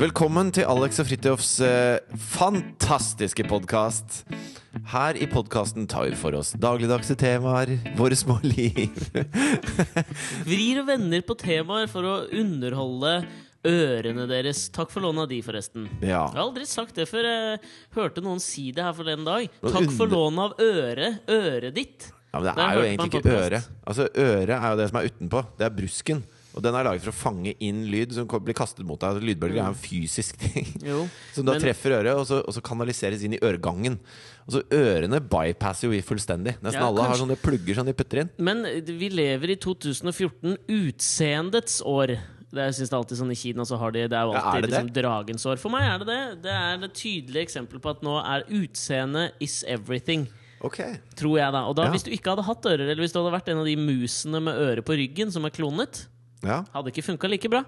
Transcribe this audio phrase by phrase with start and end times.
[0.00, 1.98] Velkommen til Alex og Fridtjofs eh,
[2.32, 4.22] fantastiske podkast.
[4.88, 8.96] Her i podkasten tar vi for oss dagligdagse temaer, våre små liv.
[10.48, 13.12] Vrir og vender på temaer for å underholde
[13.68, 14.70] ørene deres.
[14.72, 15.84] Takk for lånet av de, forresten.
[16.00, 16.24] Ja.
[16.30, 17.28] Jeg har aldri sagt det før.
[17.28, 17.60] Jeg
[17.98, 19.52] hørte noen si det her forleden dag.
[19.68, 21.22] Takk for lånet av øret.
[21.28, 22.08] Øret ditt.
[22.30, 23.72] Ja, men det Det er jo egentlig ikke øre, øret.
[23.84, 25.48] Altså Øret er jo det som er utenpå.
[25.60, 26.28] Det er brusken.
[26.54, 29.20] Og den er laget for å fange inn lyd som blir kastet mot deg.
[29.22, 30.66] Lydbølger er en fysisk ting.
[30.90, 31.04] Jo.
[31.34, 34.00] Som da Men- treffer øret, og så, og så kanaliseres inn i øregangen.
[34.48, 36.56] Og så Ørene bypasser jo vi fullstendig.
[36.58, 38.32] Nesten Ja, alle har sånne plugger som de putter inn.
[38.42, 40.56] Men vi lever i 2014,
[41.00, 42.16] utseendets år.
[42.50, 44.40] Det jeg synes det alltid sånn I Kina så har de Det er jo Ja,
[44.42, 45.60] alltid er det liksom, dragens år.
[45.62, 46.20] For meg er det det.
[46.48, 50.26] Det er et tydelig eksempel på at nå er utseende is everything.
[50.66, 50.80] Ok
[51.16, 51.90] Tror jeg da Og da Ja.
[51.94, 54.42] hvis du ikke hadde hatt ører, eller hvis du hadde vært en av de musene
[54.42, 56.06] med øre på ryggen som er klonet,
[56.46, 56.60] ja.
[56.72, 57.62] hadde ikke funka like bra.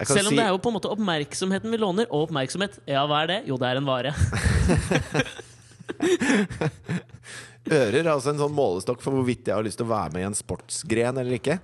[0.00, 2.06] Selv om si, det er jo på en måte oppmerksomheten vi låner.
[2.10, 3.40] Og oppmerksomhet, ja, hva er det?
[3.50, 4.14] Jo, det er en vare.
[7.64, 10.20] Ører er altså en sånn målestokk for hvorvidt jeg har lyst til å være med
[10.24, 11.58] i en sportsgren eller ikke.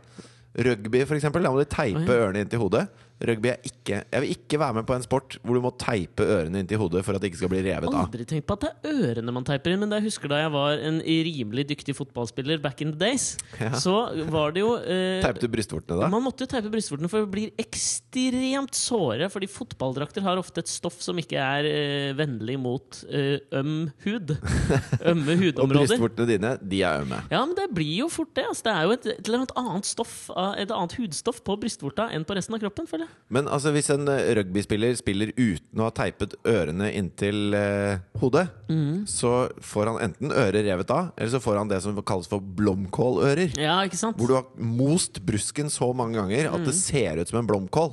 [0.66, 1.44] Rugby, for eksempel.
[1.44, 2.16] Da må du teipe Oi.
[2.16, 2.86] ørene inn til hodet.
[3.20, 6.24] Rugby er ikke Jeg vil ikke være med på en sport hvor du må teipe
[6.24, 8.06] ørene inn til hodet for at det ikke skal bli revet av.
[8.06, 9.82] Aldri tenkt på at det er ørene man teiper inn.
[9.82, 13.72] Men jeg husker da jeg var en rimelig dyktig fotballspiller back in the days, Ja.
[13.77, 13.94] så
[14.32, 16.08] var det jo eh, Teipet du brystvortene da?
[16.12, 19.28] Man måtte jo teipe brystvortene, for det blir ekstremt såre.
[19.32, 24.34] Fordi fotballdrakter har ofte et stoff som ikke er eh, vennlig mot eh, øm hud.
[25.10, 25.62] Ømme hudområder.
[25.64, 27.20] Og brystvortene dine, de er ømme.
[27.32, 28.46] Ja, men det blir jo fort det.
[28.48, 30.14] Altså, det er jo et, et eller annet annet stoff
[30.60, 32.88] Et annet hudstoff på brystvorta enn på resten av kroppen.
[32.90, 37.55] føler jeg Men altså hvis en eh, rugbyspiller spiller uten å ha teipet ørene inntil
[37.55, 39.05] eh, hodet, mm.
[39.07, 42.42] så får han enten øret revet av, eller så får han det som kalles for
[42.42, 43.55] blomkålører.
[43.55, 44.18] Ja, ikke sant?
[44.18, 47.92] Hvor du har most brusken så mange ganger at det ser ut som en blomkål.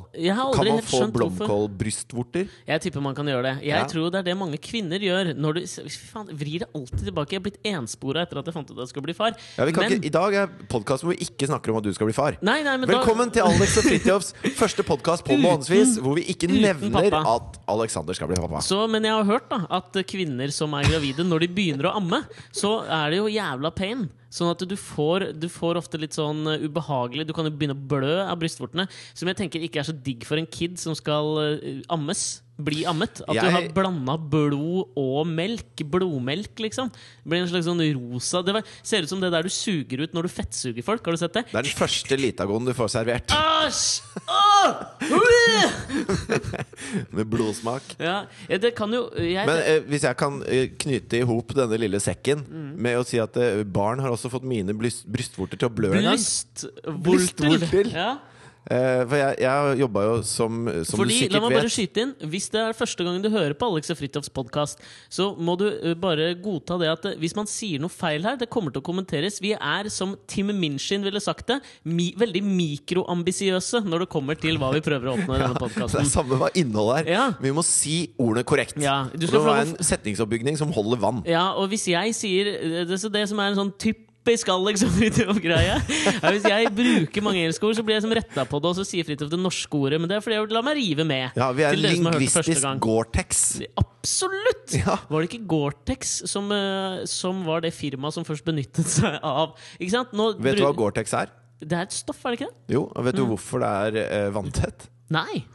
[0.57, 2.49] Kan man få blomkålbrystvorter?
[2.71, 3.53] Jeg tipper man kan gjøre det.
[3.67, 3.85] Jeg Ja.
[3.85, 5.35] tror det er det mange kvinner gjør.
[5.37, 7.37] Når du faen, vrir det alltid tilbake.
[7.37, 9.37] Jeg er blitt enspora etter at jeg fant ut at jeg skulle bli far.
[9.57, 11.83] Ja, vi kan Men- ikke, I dag er podkasten hvor vi ikke snakker om at
[11.83, 12.37] du skal bli far.
[12.41, 14.33] Nei, nei, men da- Velkommen til Alex og Fridtjofs
[14.63, 17.35] første podkast på månedsvis, hvor vi ikke nevner pappa.
[17.35, 18.61] at Alexander skal bli pappa.
[18.65, 21.97] Så, men jeg har hørt da at kvinner som er gravide, når de begynner å
[22.01, 22.21] amme,
[22.55, 24.07] så er det jo jævla pain.
[24.33, 27.85] Sånn at du får, du får ofte litt sånn ubehagelig Du kan jo begynne å
[27.93, 28.87] blø av brystvortene.
[29.15, 32.27] Som jeg tenker ikke er så digg for en kid som skal uh, ammes.
[32.57, 33.19] Bli ammet.
[33.29, 35.83] At du har blanda blod og melk.
[35.93, 36.89] Blodmelk, liksom.
[36.89, 40.01] Det blir en slags sånn rosa Det var, ser ut som det der du suger
[40.07, 41.05] ut når du fettsuger folk.
[41.05, 41.43] Har du sett det?
[41.51, 44.01] Det er den første litagonen du får servert, Æsj!
[47.15, 47.83] Med blodsmak.
[48.01, 51.53] Ja, ja, det kan jo jeg, Men eh, hvis jeg kan eh, knyte i hop
[51.57, 52.73] denne lille sekken Mm.
[52.79, 55.89] med å si at eh, barn har også fått mine bryst, brystvorter til å blø
[55.97, 56.21] en gang.
[57.03, 57.89] Brystvorter.
[57.93, 58.09] Ja.
[58.67, 62.09] Eh, for jeg, jeg jobba jo som, som Fordi, du la meg bare skyte inn
[62.33, 64.81] Hvis det er første gang du hører på Alex og Fridtjofs podkast,
[65.13, 68.35] så må du uh, bare godta det at uh, hvis man sier noe feil her,
[68.39, 69.39] det kommer til å kommenteres.
[69.43, 74.59] Vi er, som Tim Minchin ville sagt det, mi veldig mikroambisiøse når det kommer til
[74.59, 77.11] hva vi prøver å oppnå i denne det er samme hva innholdet er.
[77.15, 77.25] Ja.
[77.39, 78.75] Vi må si ordene korrekt.
[78.83, 81.23] Ja, du skal det må være en setningsoppbygning som holder vann.
[81.29, 83.73] Ja, og hvis jeg sier det, det som er en sånn
[84.27, 85.77] typisk Alex og Fridtjof-greie
[86.33, 88.85] Hvis jeg bruker mange engelske ord, så blir jeg som retta på det, og så
[88.87, 89.99] sier Fridtjof det norske ordet.
[90.01, 91.37] Men det er fordi jeg la meg rive med.
[91.39, 92.67] Ja, Vi er lingvistisk.
[92.83, 93.41] Gore-Tex.
[93.79, 94.75] Absolutt!
[94.77, 94.97] Ja.
[95.09, 99.55] Var det ikke Gore-Tex som, eh, som var det firmaet som først benyttet seg av
[99.79, 100.13] Ikke sant?
[100.17, 101.31] Nå Vet du hva Gore-Tex er?
[101.57, 102.75] Det er et stoff, er det ikke det?
[102.75, 103.31] Jo, og vet du Mm.
[103.33, 103.69] hvorfor det
[104.03, 104.89] er eh, vanntett?
[105.09, 105.45] Nei.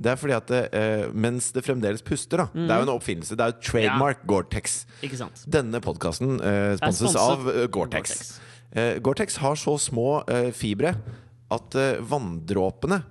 [0.00, 3.36] Det er fordi at eh, mens det fremdeles puster, da Det er jo en oppfinnelse.
[3.36, 4.84] Det er jo trademark Gore-Tex.
[5.04, 5.44] Ikke sant.
[5.46, 8.14] Denne podkasten uh, sponses av uh, Gore-Tex.
[8.16, 8.32] Gore-Tex.
[8.72, 10.94] Eh, Gore-Tex har så små eh, fibre
[11.52, 13.02] at eh, vanndråpene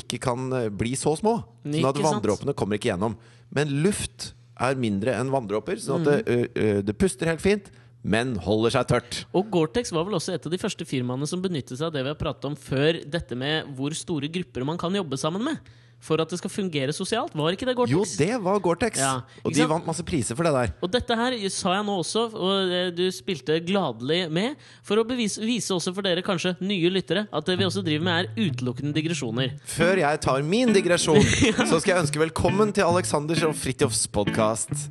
[0.00, 1.34] ikke kan eh, bli så små.
[1.66, 3.18] Sånn at vanndråpene kommer ikke gjennom.
[3.52, 4.30] Men luft
[4.62, 6.24] er mindre enn vanndråper, sånn at Mm.
[6.24, 7.68] det, eh, eh, det puster helt fint,
[8.02, 9.24] men holder seg tørt.
[9.36, 12.02] Og Gore-Tex var vel også et av de første firmaene som benyttet seg av det
[12.02, 15.60] vi har pratet om før, dette med hvor store grupper man kan jobbe sammen med.
[16.02, 17.34] For at det skal fungere sosialt.
[17.38, 17.94] Var ikke det Gore-Tex?
[17.94, 18.98] Jo, det var Gore-Tex!
[18.98, 19.12] Ja,
[19.46, 20.72] og de vant masse priser for det der.
[20.82, 25.06] Og dette her sa jeg nå også, og eh, du spilte gladelig med, for å
[25.06, 28.50] bevise, vise også for dere kanskje nye lyttere at det vi også driver med, er
[28.50, 29.54] utelukkende digresjoner.
[29.62, 31.22] Før jeg tar min digresjon,
[31.70, 34.90] så skal jeg ønske velkommen til Aleksanders og Fridtjofs podkast.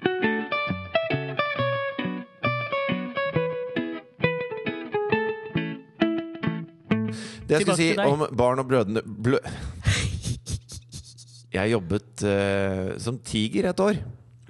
[7.51, 9.43] Det jeg skulle si om barn og brødrene blø...
[11.51, 13.97] Jeg jobbet eh, som tiger et år.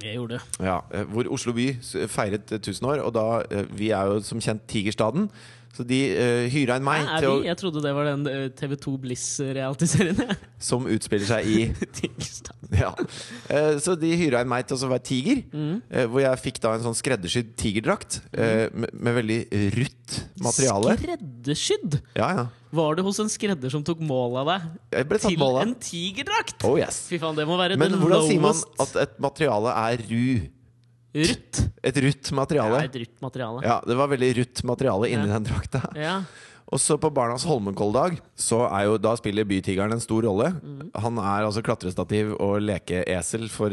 [0.01, 0.65] Jeg gjorde det.
[0.65, 3.01] Ja, eh, hvor Oslo by s- feiret eh, 1000 år.
[3.05, 5.29] Og da, eh, vi er jo som kjent Tigerstaden.
[5.71, 7.35] Så de uh, hyra inn meg Er til vi?
[7.37, 10.17] å, Jeg trodde det var den eh, TV2 Bliss-realityserien.
[10.19, 10.35] jeg.
[10.69, 11.61] som utspiller seg i
[12.01, 12.57] Tigerstad.
[12.75, 12.89] Ja.
[13.47, 15.39] Eh, så de hyra inn meg til å være tiger.
[15.55, 15.77] Mm.
[15.87, 19.39] eh, hvor jeg fikk da en sånn skreddersydd tigerdrakt eh, med, med veldig
[19.79, 20.97] rutt materiale.
[20.99, 22.01] Skreddersydd!
[22.19, 22.45] Ja, ja.
[22.71, 25.79] Var du hos en skredder som tok mål av deg til mål en av.
[25.83, 26.63] tigerdrakt?
[26.63, 27.07] Oh yes.
[27.09, 30.47] Fy faen, det må være Men hvordan hvordan sier man at et materiale er ru?
[31.11, 31.59] Rutt.
[31.83, 32.83] Et rutt Ja, materiale?
[32.87, 33.61] et rutt materiale.
[33.67, 35.33] Ja, det var veldig rutt materiale inni Ja.
[35.39, 35.81] den drakta.
[35.99, 36.23] Ja.
[36.71, 40.53] Og så på Barnas Holmenkolldag Så er jo, da spiller bytigeren en stor rolle.
[40.63, 40.91] Mm.
[40.95, 43.69] Han er altså klatrestativ og lekeesel for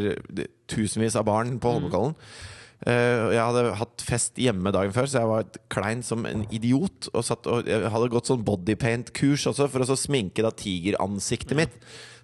[0.67, 1.61] tusenvis av barn Mm.
[1.61, 2.15] på Holmenkollen.
[2.17, 6.45] Eh, og jeg hadde hatt fest hjemme dagen før, så jeg var klein som en
[6.55, 7.09] idiot.
[7.11, 11.59] Og, satt, og jeg hadde gått sånn bodypaint-kurs også, for å så sminke da tigeransiktet
[11.59, 11.75] mitt.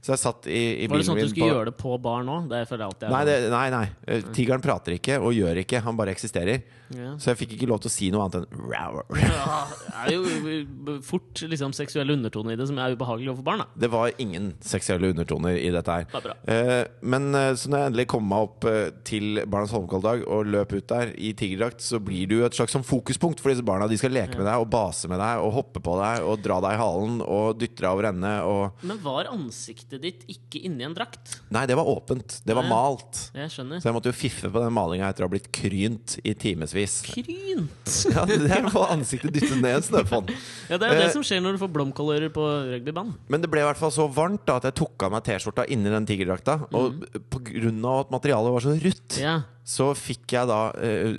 [0.05, 1.97] Så jeg satt i, i Var det sånn at du skulle på gjøre det på
[2.05, 2.35] bar nå?
[2.51, 3.85] Det jeg alltid er Nei, det, nei, nei.
[4.05, 5.81] Eh, Tigeren prater ikke og gjør ikke.
[5.87, 6.61] Han bare eksisterer.
[6.93, 7.15] ja.
[7.17, 8.67] Så jeg fikk ikke lov til å si noe annet enn.
[9.35, 9.63] Ja,
[10.11, 13.63] det er jo fort liksom, seksuelle undertoner i det som er ubehagelig overfor barn.
[13.65, 16.05] da Det var ingen seksuelle undertoner i dette her.
[16.13, 16.53] Det er.
[16.53, 18.69] Eh, men eh, så når jeg endelig kom meg opp
[19.09, 22.85] til Barnas Holmenkolldag og løp ut der i tigerdrakt, så blir du et slags sånn
[22.85, 23.89] fokuspunkt for disse barna.
[23.89, 26.61] De skal leke med deg og base med deg og hoppe på deg og dra
[26.69, 28.37] deg i halen og dytte deg over ende.
[28.45, 31.39] Og Men var ansiktet ditt ikke inni en drakt?
[31.55, 32.41] Nei, det var åpent.
[32.47, 32.71] Det var Nei.
[32.73, 33.21] malt.
[33.35, 33.81] Jeg skjønner.
[33.83, 37.01] Så jeg måtte jo fiffe på den malinga etter å ha blitt krynt i timevis.
[37.07, 37.93] Krynt!
[38.15, 40.29] Ja, det er å få ansiktet dyttet ned en snøfonn.
[40.71, 41.05] Ja, det er jo Eh.
[41.07, 43.15] det som skjer når du får blomkålører på rugbybanen.
[43.31, 45.65] Men det ble i hvert fall så varmt da at jeg tok av meg T-skjorta
[45.73, 46.57] inni den tigerdrakta.
[46.75, 49.37] Og på grunn av at materialet var så rutt, Ja.
[49.65, 51.17] så fikk jeg da uh,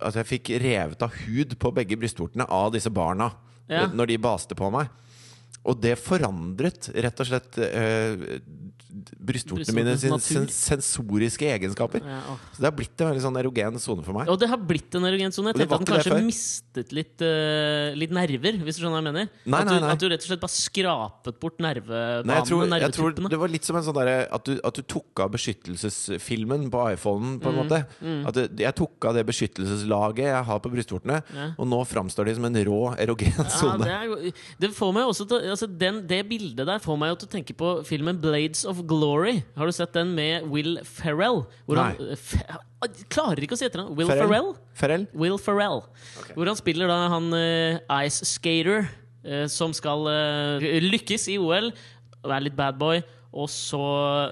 [0.00, 3.30] Altså jeg fikk revet av hud på begge brystvortene av disse barna
[3.68, 3.84] Ja.
[3.84, 4.88] eh, når de baste på meg.
[5.66, 8.40] Og det forandret rett og slett eh,
[9.26, 12.00] brystvortene mine sin sen sensoriske egenskaper.
[12.06, 12.20] Ja.
[12.54, 14.30] Så det har blitt en veldig sånn erogen sone for meg.
[14.32, 15.52] Og det har blitt en erogen sone.
[15.52, 19.08] Jeg tenkte at den kanskje mistet litt, eh, litt nerver, hvis du skjønner hva jeg
[19.10, 19.28] mener.
[19.44, 19.90] Nei, at, du, nei, nei.
[19.96, 23.40] at du rett og slett bare skrapet bort nervebanene, Nei, jeg, tror, jeg tror det
[23.42, 27.36] var litt som en sånn derre at, du- at du tok av beskyttelsesfilmen på iPhonen,
[27.42, 27.82] på en Mm, måte.
[28.28, 31.50] At jeg tok av det beskyttelseslaget jeg har på brystvortene, Ja.
[31.58, 33.84] og nå framstår de som en rå, erogen Ja, sone.
[33.84, 37.18] det, er, det får meg også til altså den, Det bildet der får meg jo
[37.22, 39.42] til å tenke på filmen 'Blades of Glory'.
[39.56, 41.44] Har du sett den med Will Ferrell?
[41.66, 42.16] Hvor han, Nei.
[42.84, 43.96] Jeg klarer ikke å si etter ham!
[43.96, 44.52] Will Ferrell?
[44.76, 45.06] Ferrell?
[45.16, 45.82] Will Ferrell.
[46.36, 48.84] Hvor han spiller da han uh, ice skater
[49.24, 51.72] uh, som skal uh, lykkes i OL,
[52.20, 53.00] være litt bad boy.
[53.34, 53.80] Og så,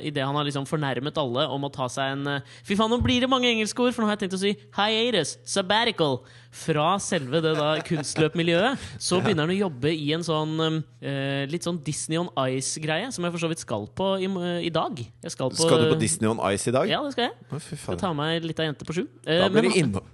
[0.05, 3.01] idet han har liksom fornærmet alle om å ta seg en eh, Fy faen, nå
[3.05, 6.21] blir det mange engelske ord, for nå har jeg tenkt å si hiatus, sabbatical,
[6.55, 8.79] fra selve det da kunstløpmiljøet.
[9.03, 10.55] Så begynner han å jobbe i en sånn
[11.03, 14.31] eh, litt sånn Disney on Ice-greie, som jeg for så vidt skal på i,
[14.69, 15.03] i dag.
[15.27, 16.91] Skal, på, Skal du på Disney on Ice i dag?
[16.91, 17.39] Ja, det skal jeg.
[17.51, 19.07] Å, Skal ta med ei lita jente på sju.
[19.27, 20.13] Eh, Da blir det innhold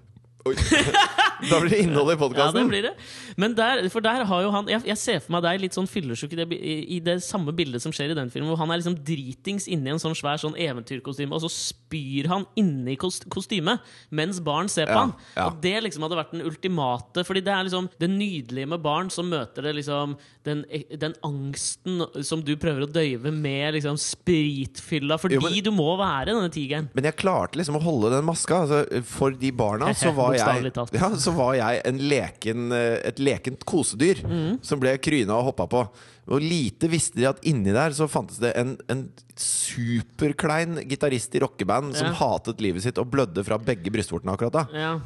[0.49, 0.55] Oi.
[1.49, 2.69] Da blir det innhold i Ja, det podkasten.
[2.69, 2.93] blir det.
[3.41, 5.89] Men der, for der har jo han Jeg, jeg ser for meg deg litt sånn
[5.89, 8.71] fyllesyk i, det i, i det samme bildet som skjer i den filmen, hvor han
[8.75, 13.25] er liksom dritings inni en sånn svær sånn eventyrkostyme, og så spyr han inni kost,
[13.33, 15.15] kostymet mens barn ser på Ja, han.
[15.37, 15.47] ja.
[15.49, 19.11] Og det liksom hadde vært den ultimate Fordi det er liksom det nydelige med barn
[19.11, 20.63] som møter det liksom den,
[20.99, 25.97] den angsten som du prøver å døyve med liksom spritfylla, fordi Jo, men- du må
[26.01, 26.89] være denne tigeren.
[26.95, 28.63] Men jeg klarte liksom å holde den maska.
[28.65, 33.19] Altså, for de barna så var jeg, ja, så var jeg en leken, eh, et
[33.21, 34.59] lekent kosedyr Mm.
[34.65, 35.85] som ble kryna og hoppa på.
[36.31, 41.41] Og lite visste de at inni der så fantes det en, en superklein gitarist i
[41.43, 42.13] rockeband som Ja.
[42.15, 44.67] hatet livet sitt og blødde fra begge brystvortene akkurat da.
[44.73, 45.01] Ja.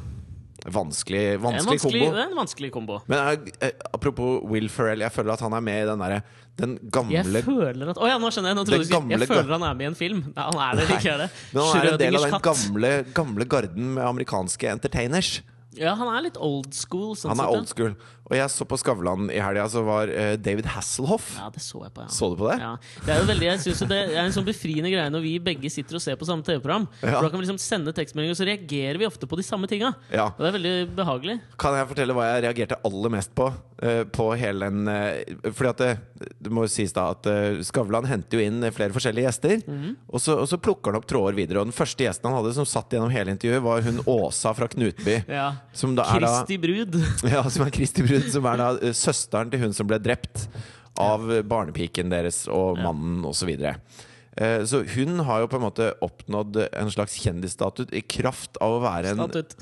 [0.65, 2.15] Vanskelig, vanskelig vanskelig, kombo.
[2.15, 2.95] det er en vanskelig kombo.
[3.05, 6.21] Men eh, eh, apropos Will Ferrell, jeg føler at han er med i den derre
[6.57, 8.57] Den gamle Jeg føler at Å ja, nå skjønner jeg.
[8.57, 10.23] Nå du skulle- jeg føler han er med i en film.
[10.33, 11.29] Nei, han er det ikke, er det?
[11.51, 15.41] Men han er en del av den gamle, gamle garden med amerikanske entertainers.
[15.75, 17.15] Ja, han er litt old school.
[17.19, 17.95] Sånn Han er old school.
[18.25, 21.35] Og jeg så på Skavlan i helga, så var eh, David Hasselhoff.
[21.37, 22.09] Ja, det så jeg på, ja.
[22.13, 22.57] Så du på det?
[22.63, 22.71] Ja.
[23.05, 25.69] Det er jo veldig, jeg synes det er en sånn befriende greie når vi begge
[25.73, 26.87] sitter og ser på samme TV-program.
[27.03, 27.19] Ja.
[27.19, 29.69] For Da kan vi liksom sende tekstmeldinger, og så reagerer vi ofte på de samme
[29.69, 29.93] tinga.
[30.09, 30.31] Ja.
[30.33, 31.37] Og det er veldig behagelig.
[31.61, 33.51] Kan jeg fortelle hva jeg reagerte aller mest på?
[33.81, 35.91] eh, på hele den eh, Fordi at det,
[36.39, 39.57] det må sies da at eh, Skavlan henter jo inn flere forskjellige gjester.
[39.65, 39.95] Mhm.
[40.07, 41.61] og, så, og så plukker han opp tråder videre.
[41.61, 44.69] Og den første gjesten han hadde som satt gjennom hele intervjuet, var hun Åsa fra
[44.71, 45.19] Knutby.
[45.31, 45.47] Ja.
[45.75, 46.99] Som da er da Kristi brud.
[47.35, 50.47] Ja, som er Kristi Brud, som er da søsteren til hun som ble drept
[51.01, 53.51] av barnepiken deres og mannen osv.
[53.59, 53.73] Så.
[54.35, 58.77] Eh, så hun har jo på en måte oppnådd en slags kjendisstatus i kraft av
[58.77, 59.55] å være en Statut.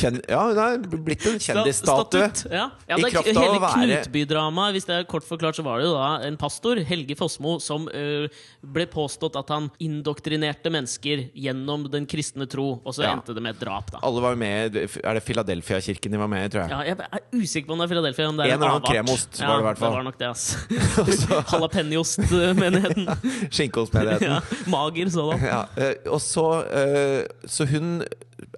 [0.00, 2.28] Kjen, ja, hun er blitt en kjendisstatue.
[2.50, 2.66] Ja.
[2.88, 5.78] ja, I kraft av hele å være- Knutby-dramaet, hvis det er kort forklart, så var
[5.80, 8.26] det jo da en pastor, Helge Fossmo, som ø,
[8.64, 13.12] ble påstått at han indoktrinerte mennesker gjennom den kristne tro, og så Ja.
[13.16, 13.98] endte det med et drap, da.
[14.02, 16.70] Alle var med Er det Philadelphia-kirken de var med i, tror jeg?
[16.70, 18.28] Ja, jeg er usikker på om det er Philadelphia.
[18.28, 19.90] Om det er En eller annen kremost var det i hvert fall.
[19.90, 20.56] Det var nok det, ass.
[21.52, 23.08] Jalapeñost-menigheten.
[23.54, 24.28] Skinkehostmenigheten.
[24.28, 25.40] ja, mager sådan.
[25.44, 28.02] Ja, eh, og så, ø, så hun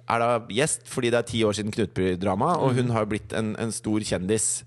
[0.09, 3.53] er da gjest fordi det er ti år siden Knutby-drama, og hun har blitt en,
[3.59, 4.65] en stor kjendis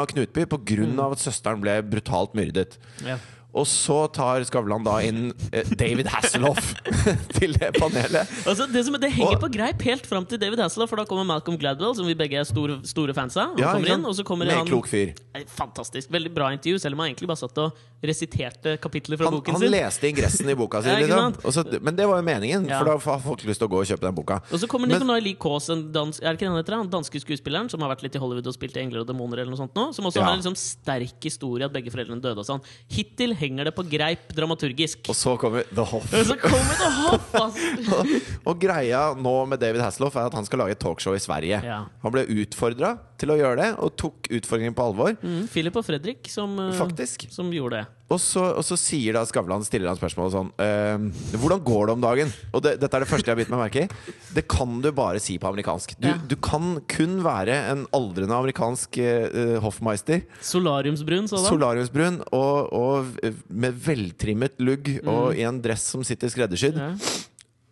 [0.00, 2.78] av Knutby, på grunn av at søsteren ble brutalt myrdet.
[3.04, 3.18] Ja.
[3.54, 6.72] Og så tar Skavlan da inn eh, David Hasselhoff
[7.38, 8.26] til det panelet.
[8.46, 11.04] Altså, det, som, det henger Og- på greip helt fram til David Hasselhoff, for da
[11.06, 13.52] kommer Malcolm Gladwell, som vi begge er store, store fans av.
[13.54, 15.14] Han Ja, kommer inn, og så kommer han klok fyr.
[15.54, 16.10] Fantastisk.
[16.10, 19.54] Veldig bra intervju, selv om han egentlig bare satt og resiterte kapitler fra Han, boken
[19.56, 19.70] han sin.
[19.72, 21.38] leste ingressen i boka si, liksom.
[21.46, 22.78] Også, men det var jo meningen, Ja.
[22.82, 24.40] for da har folk lyst til å gå og kjøpe den boka.
[24.50, 27.70] Og så kommer Nicolay Lee Kaas, en dans, er ikke den heter, han danske skuespilleren
[27.72, 29.74] som har vært litt i Hollywood og spilt i 'Engler og demoner', eller noe sånt
[29.78, 30.24] nå, som også Ja.
[30.26, 32.62] har en liksom sterk historie at begge foreldrene døde og sånn.
[32.90, 35.04] Hittil henger det på greip dramaturgisk.
[35.12, 36.10] Og så kommer The Hoff.
[36.10, 37.98] Og så kommer The Hoff altså.
[38.00, 38.14] og,
[38.50, 41.60] og greia nå med David Hasselhoff er at han skal lage et talkshow i Sverige.
[41.64, 41.82] Ja.
[42.04, 45.14] Han ble utfordra til å gjøre det, og tok utfordringen på alvor.
[45.22, 47.26] Mm, Philip og Fredrik som, eh, Faktisk.
[47.30, 47.86] som gjorde det.
[48.14, 51.92] Og så, og så sier da Skavlan stiller han spørsmålet sånn eh, Hvordan går det
[51.94, 52.32] om dagen?
[52.52, 54.12] Og det, dette er det første jeg har bitt meg merke i.
[54.36, 55.96] Det kan du bare si på amerikansk.
[55.98, 56.18] Du, Ja.
[56.28, 60.22] du kan kun være en aldrende amerikansk eh, hoffmeister.
[60.44, 61.48] Solariumsbrun, sådan.
[61.48, 66.76] Solariumsbrun og, og med veltrimmet lugg og i en dress som sitter skreddersydd.
[66.76, 66.92] Ja.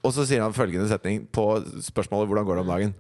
[0.02, 1.44] Og så sier han følgende setning på
[1.84, 2.94] spørsmålet hvordan går det om dagen.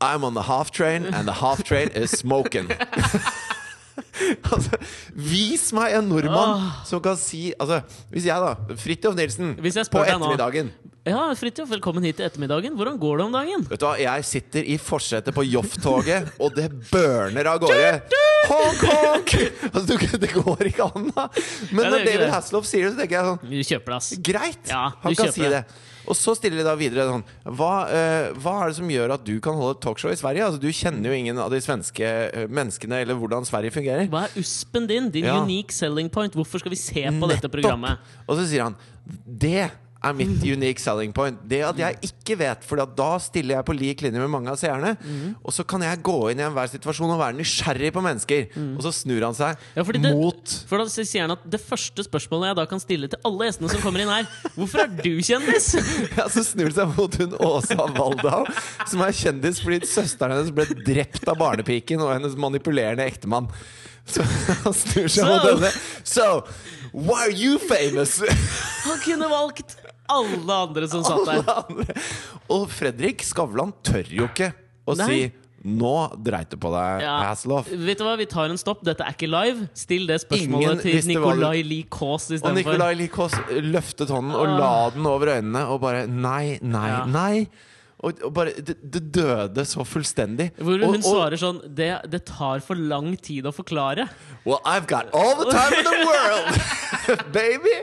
[0.00, 2.70] I'm on the half train, and the half train is smoking.
[4.52, 4.78] altså,
[5.12, 10.70] vis meg en nordmann som kan si altså, Hvis jeg, da, Fridtjof Nilsen, på ettermiddagen
[11.08, 12.74] Ja, Fridtjof, velkommen hit til ettermiddagen.
[12.76, 13.62] Hvordan går det om dagen?
[13.70, 18.18] Vet du hva, Jeg sitter i forsetet på Joff-toget, og det børner av gårde.
[18.50, 19.32] Honk, honk!
[19.70, 21.24] Altså, du, det går ikke an, da.
[21.72, 22.26] Men Ja, når David.
[22.34, 24.20] Hasselhoff sier det, så tenker jeg sånn Du kjøper det.
[24.28, 24.60] Greit!
[24.68, 25.62] Ja, han kan si det.
[25.62, 25.88] det.
[26.08, 29.24] Og så stiller de da videre sånn hva, uh, hva er det som gjør at
[29.26, 30.46] du kan holde et talkshow i Sverige?
[30.46, 34.08] Altså, du kjenner jo ingen av de svenske eh, menneskene, eller hvordan Sverige fungerer.
[34.12, 35.10] Hva er uspen din?
[35.12, 35.42] Din Ja.
[35.44, 36.32] unique selling point?
[36.34, 37.98] Hvorfor skal vi se på dette programmet?
[38.26, 38.76] Og så sier han
[39.26, 39.70] Det
[40.02, 41.36] er mitt unique selling point.
[41.48, 44.56] Det at jeg ikke vet, for da stiller jeg på lik linje med mange av
[44.56, 44.94] seerne.
[45.04, 45.34] Mm.
[45.44, 48.46] Og så kan jeg gå inn i enhver situasjon og være nysgjerrig på mennesker.
[48.78, 49.76] Og så snur han seg Mhm.
[49.76, 52.80] Ja, fordi det- mot For da sier han at Det første spørsmålet jeg da kan
[52.80, 54.24] stille til alle gjestene som kommer inn her,
[54.56, 55.74] hvorfor er du kjendis?
[56.16, 58.46] Ja, så snur han seg mot hun Åsa Waldau,
[58.86, 63.48] som er kjendis fordi søsteren hennes ble drept av barnepiken og hennes manipulerende ektemann.
[64.10, 64.22] Så
[64.64, 65.70] han snur seg So- mot henne.
[66.04, 66.44] So,
[66.92, 68.18] why are you famous?
[68.84, 69.76] Han kunne valgt
[70.10, 72.00] alle andre som satt der.
[72.50, 74.52] Og Fredrik Skavlan tør jo ikke
[74.90, 75.06] å Nei.
[75.06, 75.20] si
[75.60, 75.90] nå
[76.24, 77.18] dreit du på deg, Ja.
[77.28, 77.66] Hasselhoff.
[77.68, 78.80] Vet du hva, Vi tar en stopp.
[78.86, 79.66] Dette er ikke live.
[79.76, 82.78] Still det spørsmålet Ingen til Nicolai Lie Kaas Og istedenfor.
[82.80, 83.34] Lie Likås
[83.68, 87.02] løftet hånden og la den over øynene og bare Nei, nei, Ja.
[87.04, 87.48] nei.
[88.00, 90.46] Og, og bare Det, det døde så fullstendig.
[90.56, 94.08] Hvor hun og, svarer sånn det, det tar for lang tid å forklare.
[94.46, 97.76] Well, I've got all the time in the world, baby!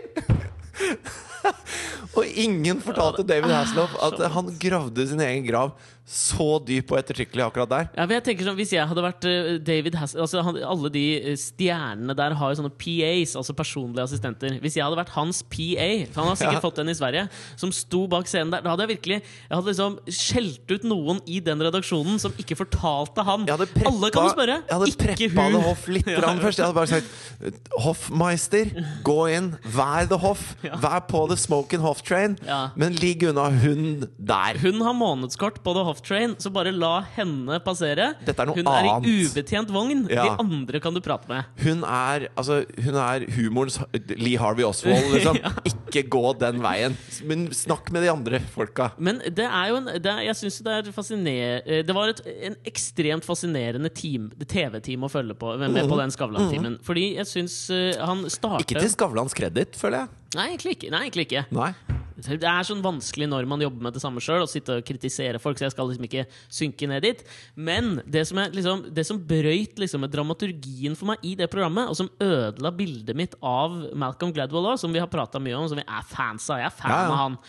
[2.18, 5.74] og ingen fortalte David Hasselhoff at han gravde sin egen grav
[6.08, 7.88] så dyp og ettertrykkelig akkurat der.
[7.98, 10.88] Ja, men jeg tenker sånn, Hvis jeg hadde vært eh, David Hass altså, han, Alle
[10.94, 14.56] de eh, stjernene der har jo sånne PAs, altså personlige assistenter.
[14.64, 16.64] Hvis jeg hadde vært hans PA, for han har sikkert Ja.
[16.64, 17.26] fått en i Sverige,
[17.60, 21.20] som sto bak scenen der, da hadde jeg virkelig Jeg hadde liksom skjelt ut noen
[21.28, 23.44] i den redaksjonen som ikke fortalte han.
[23.50, 26.24] Preppa, Alle kan spørre, jeg hadde ikke preppa det Hoff litt ja.
[26.40, 26.64] først.
[26.64, 28.72] Jeg hadde bare sagt Hoffmeister,
[29.04, 30.56] gå inn, vær The Hoff.
[30.64, 32.38] Vær på The Smoking Hoff Train.
[32.80, 34.60] Men ligg unna hun der.
[34.64, 38.12] Hun har månedskort på The Hoff Train, så bare la henne passere.
[38.26, 40.06] Dette er noe hun er i ubetjent vogn.
[40.12, 40.26] Ja.
[40.28, 41.48] De andre kan du prate med.
[41.64, 43.80] Hun er, altså, hun er humorens
[44.16, 45.40] Lee Harvey Oswald, liksom.
[45.68, 46.98] Ikke gå den veien.
[47.28, 48.92] Men snakk med de andre folka.
[48.98, 52.22] Men det er jo en det er, Jeg syns det er fascinerende Det var et,
[52.50, 56.80] en ekstremt fascinerende team- TV-team å følge på med på den Skavlan-timen.
[56.86, 57.60] Fordi jeg syns
[58.00, 60.14] han Ikke til Skavlans kreditt, føler jeg.
[60.38, 60.92] Nei, egentlig ikke.
[60.94, 61.46] Nei, egentlig ikke.
[61.56, 61.72] Nei.
[62.18, 65.38] Det er sånn vanskelig når man jobber med det samme sjøl, å sitte og kritisere
[65.42, 67.24] folk, så jeg skal liksom ikke synke ned dit.
[67.54, 71.50] Men det som, er, liksom, det som brøyt liksom, med dramaturgien for meg i det
[71.54, 75.58] programmet, og som ødela bildet mitt av Malcolm Gladwell òg, som vi har prata mye
[75.60, 77.10] om, som vi er fans av, jeg er fan Ja, ja.
[77.12, 77.40] av han,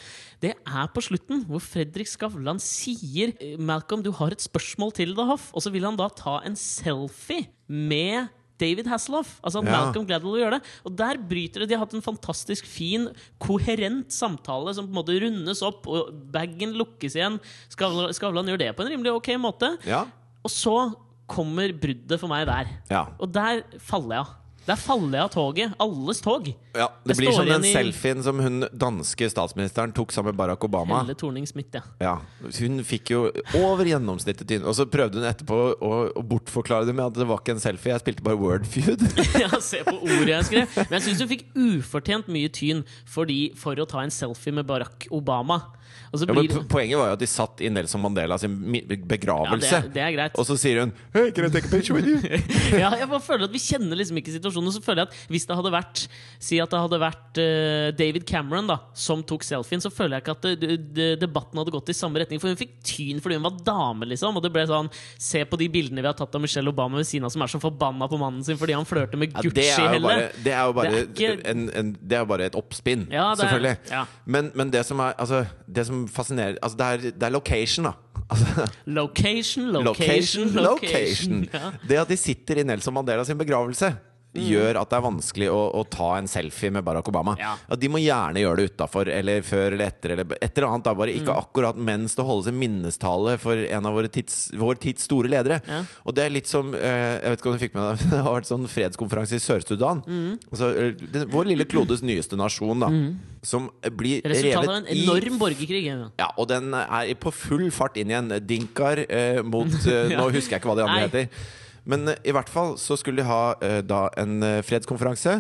[0.45, 5.25] det er på slutten, hvor Fredrik Skavlan sier Malcolm, du har et spørsmål til deg,
[5.33, 9.37] Hoff, og så vil han da ta en selfie med David Hasselhoff.
[9.43, 9.75] Altså at Ja.
[9.79, 10.61] Malcolm Gladwell gjør det.
[10.85, 11.69] Og der bryter det.
[11.71, 16.11] De har hatt en fantastisk fin, koherent samtale som på en måte rundes opp, og
[16.35, 17.38] bagen lukkes igjen.
[17.71, 19.73] Skavlan, Skavlan gjør det på en rimelig ok måte.
[19.87, 20.05] Ja.
[20.45, 20.75] Og så
[21.29, 22.71] kommer bruddet for meg der.
[22.91, 23.07] Ja.
[23.21, 24.35] Og der faller jeg av.
[24.69, 25.77] Der faller jeg av toget.
[25.81, 26.51] Alles tog.
[26.77, 26.89] ja.
[27.05, 31.01] Det jeg blir som den selfien som hun danske statsministeren tok sammen med Barack Obama.
[31.01, 31.83] Helle Thorning-Smith, ja.
[32.03, 32.15] Ja,
[32.59, 33.23] Hun fikk jo
[33.57, 34.67] over gjennomsnittet tynn.
[34.69, 37.65] Og så prøvde hun etterpå å, å bortforklare det med at det var ikke en
[37.65, 37.95] selfie.
[37.95, 39.07] Jeg spilte bare Wordfeud.
[39.45, 40.77] ja, se på ordet jeg skrev.
[40.85, 44.69] Men jeg syns hun fikk ufortjent mye tyn fordi, for å ta en selfie med
[44.69, 45.63] Barack Obama.
[46.12, 48.55] Ja, blir Poenget var jo at de satt i Nelson Mandela sin
[49.09, 50.38] begravelse, ja, det, det er greit.
[50.38, 52.19] Og så sier hun Hey, can I take a picture with you?
[52.83, 54.71] ja, jeg bare føler at Vi kjenner liksom ikke situasjonen.
[54.71, 56.05] Og så føler jeg at Hvis det hadde vært
[56.43, 60.25] Si at det hadde vært uh, David Cameron da som tok selfien, så føler jeg
[60.25, 62.41] ikke at det, det, debatten hadde gått i samme retning.
[62.43, 64.37] For hun fikk tyn fordi hun var dame, liksom.
[64.38, 64.88] Og det ble sånn
[65.21, 67.53] Se på de bildene vi har tatt av Michelle Obama ved siden av, som er
[67.53, 70.09] så forbanna på mannen sin fordi han flørter med Ja, det er jo Gucci-Helle.
[70.09, 73.07] bare, det er jo bare, Det er ikke- en, en, det er bare et oppspinn,
[73.12, 73.77] Ja, selvfølgelig.
[73.91, 74.05] ja.
[74.27, 77.88] Men, men det som er altså, Det som fascinerer altså, det, er, det er location,
[77.88, 77.93] da.
[78.31, 81.40] Altså, Location, location, location, location.
[81.40, 81.49] location.
[81.55, 81.71] Ja.
[81.88, 83.88] Det at de sitter i Nelson Mandela sin begravelse.
[84.37, 84.42] Mm.
[84.44, 87.32] Gjør at det er vanskelig å, å ta en selfie med Barack Obama.
[87.40, 87.54] Ja.
[87.80, 90.12] de må gjerne gjøre det utafor eller før eller etter.
[90.14, 91.38] Eller et eller annet da, Bare ikke Mm.
[91.40, 95.62] akkurat mens det holdes en minnestale for en av våre tids, vår tids store ledere.
[95.66, 95.80] Ja.
[96.04, 98.20] Og det er litt som eh, Jeg vet ikke om du fikk med deg Det
[98.26, 100.02] har vært sånn fredskonferanse i Sør-Sudan.
[100.06, 100.37] Mm.
[100.52, 102.92] Altså, eh, vår lille klodes nyeste nasjon, da.
[103.42, 105.85] Som blir Resultatet av en revet i enorm borgerkrig.
[105.88, 106.11] Ja.
[106.20, 108.28] ja, og den er på full fart inn igjen.
[108.47, 110.12] Dinkar eh, mot eh.
[110.18, 111.08] Nå husker jeg ikke hva de andre Nei.
[111.08, 111.56] heter.
[111.88, 115.38] Men eh, i hvert fall så skulle de ha eh, da en eh, fredskonferanse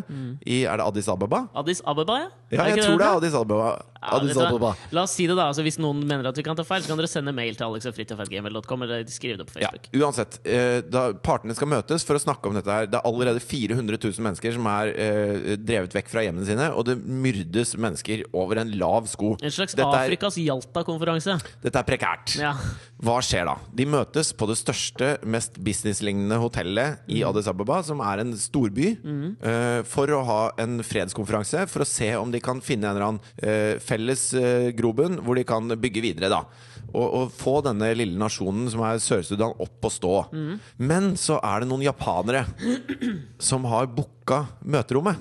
[0.48, 1.44] i Er det Addis Ababa?
[1.60, 2.28] Addis Ababa, ja?
[2.48, 3.16] Ja, jeg tror det er?
[3.20, 3.72] Addis Ababa.
[4.00, 4.36] Addis?
[4.40, 4.70] Ababa.
[4.94, 5.48] La oss si det, da.
[5.50, 7.66] Altså, hvis noen mener at vi kan ta feil, så kan dere sende mail til
[7.66, 9.90] alexogfritjof.gmail.com eller skrive det på Ja, Facebook.
[10.00, 10.38] uansett.
[10.48, 12.86] Eh, da partene skal møtes for å snakke om dette her.
[12.88, 16.86] Det er allerede 400 000 mennesker som er eh, drevet vekk fra hjemmene sine, og
[16.88, 19.34] det myrdes mennesker over en lav sko.
[19.42, 21.36] En slags Dette Afrikas Jalta-konferanse.
[21.66, 22.38] dette er prekært.
[22.40, 22.54] Ja.
[22.98, 23.54] Hva skjer da?
[23.78, 27.28] De møtes på det største, mest businesslignende hotellet i Mm.
[27.28, 31.68] Addis Ababa, som er en storby, eh, for å ha en fredskonferanse.
[31.68, 35.38] For å se om de kan finne en eller annen uh, felles uh, grobunn hvor
[35.38, 36.28] de kan bygge videre.
[36.28, 36.42] da
[36.92, 40.14] og, og få denne lille nasjonen som er Sør-Sudan, opp å stå.
[40.32, 40.52] Mm.
[40.88, 42.46] Men så er det noen japanere
[43.50, 45.20] som har booka møterommet.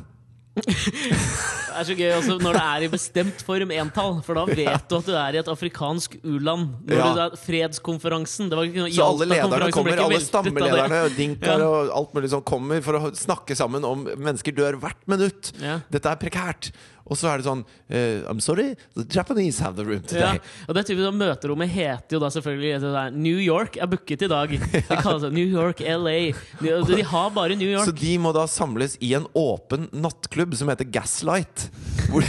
[1.77, 4.87] Det er så gøy også når det er i bestemt form entall, for da vet
[4.89, 6.71] du at du er i et afrikansk u-land.
[6.89, 7.11] Ja.
[7.13, 8.49] du er fredskonferansen.
[8.49, 11.69] Det var ikke noe Så alle lederne kommer, alle stammelederne, Dinkar Ja.
[11.69, 15.53] og alt mulig som kommer for å snakke sammen om mennesker dør hvert minutt.
[15.61, 15.81] Ja.
[15.93, 16.71] Dette er prekært.
[17.07, 20.41] Og så er det sånn uh, I'm sorry, the Japanese have the room Ja, today.
[20.67, 24.29] og det er typisk, at Møterommet heter jo da selvfølgelig New York er booket i
[24.31, 24.55] dag.
[24.89, 26.33] Det kalles New York, LA.
[26.59, 27.87] De, de har bare New York.
[27.87, 31.66] Så de må da samles i en åpen nattklubb som heter Gaslight.
[32.07, 32.23] Hvor,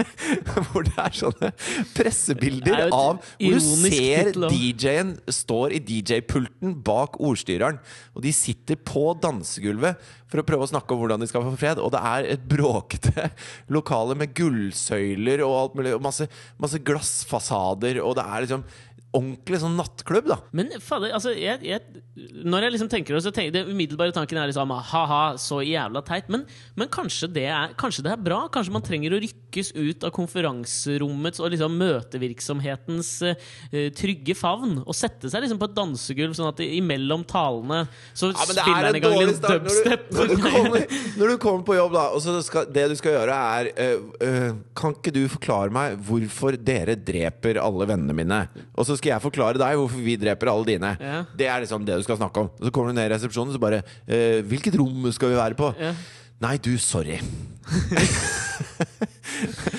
[0.68, 4.32] hvor det er sånne Det pressebilder er av Hvor du ser.
[4.52, 7.80] DJ-en står i DJ-pulten bak ordstyreren.
[8.16, 11.54] Og de sitter på dansegulvet for å prøve å snakke om hvordan de skal få
[11.58, 11.80] fred.
[11.82, 13.30] Og det er et bråkete
[13.76, 15.94] lokale med gullsøyler og alt mulig.
[15.96, 16.28] Og masse,
[16.60, 18.02] masse glassfasader.
[18.04, 18.66] Og det er liksom
[19.16, 20.38] ordentlig sånn nattklubb, da.
[20.56, 22.02] Men fader, altså jeg, jeg,
[22.46, 26.02] Når jeg liksom tenker det, så tenker Det umiddelbare tanken er liksom ha-ha, så jævla
[26.06, 26.30] teit.
[26.32, 26.44] Men,
[26.78, 28.44] men kanskje, det er, kanskje det er bra?
[28.52, 33.34] Kanskje man trenger å rykkes ut av konferanserommets og liksom møtevirksomhetens uh,
[33.96, 38.30] trygge favn og sette seg liksom på et dansegulv, sånn at det, imellom talene så
[38.32, 40.08] Ja, spiller er han en i gang litt dubstep.
[40.12, 42.86] når du, når, du kommer, når du kommer på jobb, da, og så skal, det
[42.92, 47.88] du skal gjøre, er uh, uh, Kan ikke du forklare meg hvorfor dere dreper alle
[47.88, 48.40] vennene mine?
[48.76, 50.92] Og så skal jeg forklare deg hvorfor vi dreper alle dine.
[51.00, 51.22] Ja.
[51.36, 52.50] Det er liksom det du skal snakke om.
[52.52, 55.58] Og Så kommer du ned i resepsjonen, så bare eh, Hvilket rom skal vi være
[55.58, 55.72] på?
[55.80, 55.94] Ja.
[56.44, 57.20] Nei, du, sorry.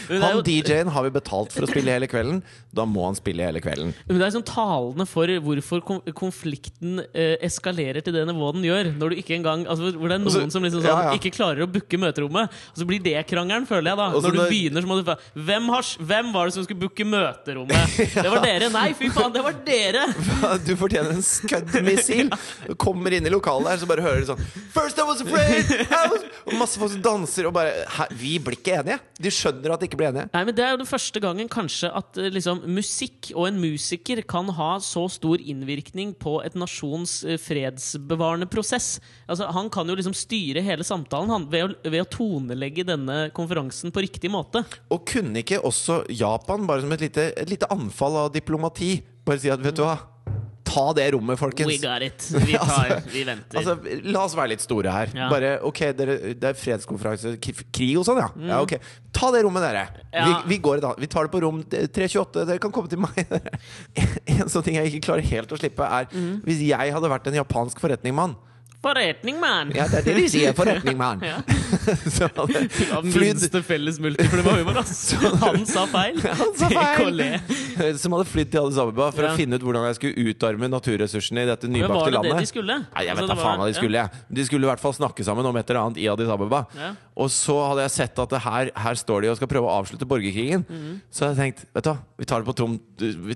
[0.07, 2.41] Han DJ-en har vi betalt for å spille hele kvelden.
[2.75, 3.93] Da må han spille hele kvelden.
[4.07, 5.81] Men det er sånn talende for hvorfor
[6.15, 8.91] konflikten eh, eskalerer til det nivået den gjør.
[8.99, 11.15] Når du ikke engang altså, Hvor det er noen så, som liksom sånn, ja, ja.
[11.17, 12.53] ikke klarer å booke møterommet.
[12.73, 13.99] Og så blir det krangelen, føler jeg.
[13.99, 15.17] da Også Når du når- begynner, så må du få
[15.49, 17.97] hvem, har, hvem var det som skulle booke møterommet?
[18.27, 18.69] Det var dere!
[18.73, 20.05] Nei, fy faen, det var dere!
[20.67, 22.31] Du fortjener en skuddmissil!
[22.83, 24.41] Kommer inn i lokalet der, så bare hører du sånn
[24.75, 25.69] First I was afraid!
[25.87, 26.25] I was...
[26.47, 27.76] Og masse folk som danser og bare "Hæ,
[28.17, 28.99] Vi blir ikke enige!
[29.21, 30.27] De skjønner at de ikke blir enige.
[30.33, 33.59] Nei, men Det er jo den første gangen kanskje at eh, liksom, musikk og en
[33.61, 38.97] musiker kan ha så stor innvirkning på et nasjons eh, fredsbevarende prosess.
[39.27, 43.19] Altså, Han kan jo liksom styre hele samtalen han, ved, å, ved å tonelegge denne
[43.37, 44.63] konferansen på riktig måte.
[44.93, 49.41] Og kunne ikke også Japan, bare som et lite, et lite anfall av diplomati, bare
[49.43, 49.97] si at vet du hva
[50.77, 51.71] Ta det rommet, folkens.
[51.71, 52.27] We got it.
[52.47, 53.57] Vi, tar, vi venter.
[53.59, 55.11] Altså, La oss være litt store her.
[55.17, 55.27] Ja.
[55.31, 58.29] Bare, ok, dere, Det er fredskonferanse, krig og sånn, ja.
[58.51, 58.79] ja okay.
[59.15, 59.85] Ta det rommet, dere.
[60.13, 60.27] Ja.
[60.27, 61.01] Vi, vi, går et annet.
[61.01, 62.45] vi tar det på rom 328.
[62.51, 63.17] Dere kan komme til meg.
[64.37, 66.11] En sånn ting jeg ikke klarer helt å slippe, er
[66.45, 68.35] hvis jeg hadde vært en japansk forretningsmann
[68.83, 69.71] Forretning, man!
[69.73, 70.53] Ja, det er det de sier.
[72.13, 74.99] Så hadde Ja, jeg minste felles multiplum av humor, ass.
[75.43, 76.19] Han sa feil.
[76.21, 77.23] Han sa feil.
[77.97, 79.31] Som hadde flydd til Addis Abeba for Ja.
[79.33, 82.45] å finne ut hvordan jeg skulle utarme naturressursene i dette nybakte nybakte var det det
[82.45, 82.77] de skulle?
[82.85, 84.03] Nei, jeg Altså, vet da faen hva de skulle.
[84.05, 84.23] Ja.
[84.37, 86.61] De skulle i hvert fall snakke sammen om et eller annet i Addis Abeba.
[86.77, 86.91] Ja.
[87.17, 89.73] Og så hadde jeg sett at det her, her står de og skal prøve å
[89.81, 90.67] avslutte borgerkrigen.
[90.69, 90.99] Mhm.
[91.09, 93.35] Så hadde jeg tenkt vet du hva, vi tar det på tomt Vi,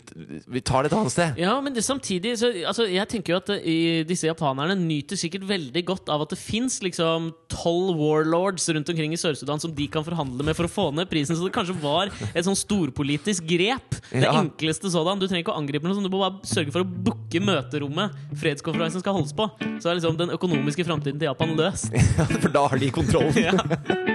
[0.54, 1.38] vi tar det et annet sted.
[1.42, 5.31] Ja, men det, samtidig så, altså, Jeg tenker jo at i, disse japanerne nyter sikkert
[5.40, 9.88] veldig godt av at det fins liksom tolv warlords rundt omkring i Sør-Sudan som de
[9.88, 11.36] kan forhandle med for å få ned prisen.
[11.36, 13.90] Så det kanskje var et sånn storpolitisk grep.
[14.12, 14.34] Det Ja.
[14.34, 15.18] enkleste sådan.
[15.20, 18.12] Du trenger ikke å angripe noe sånt, du må bare sørge for å booke møterommet
[18.36, 19.50] fredskonferansen skal holdes på.
[19.80, 21.92] Så er liksom den økonomiske framtiden til Japan løst.
[22.18, 23.36] Ja, For da har de kontrollen.
[23.36, 23.52] Ja.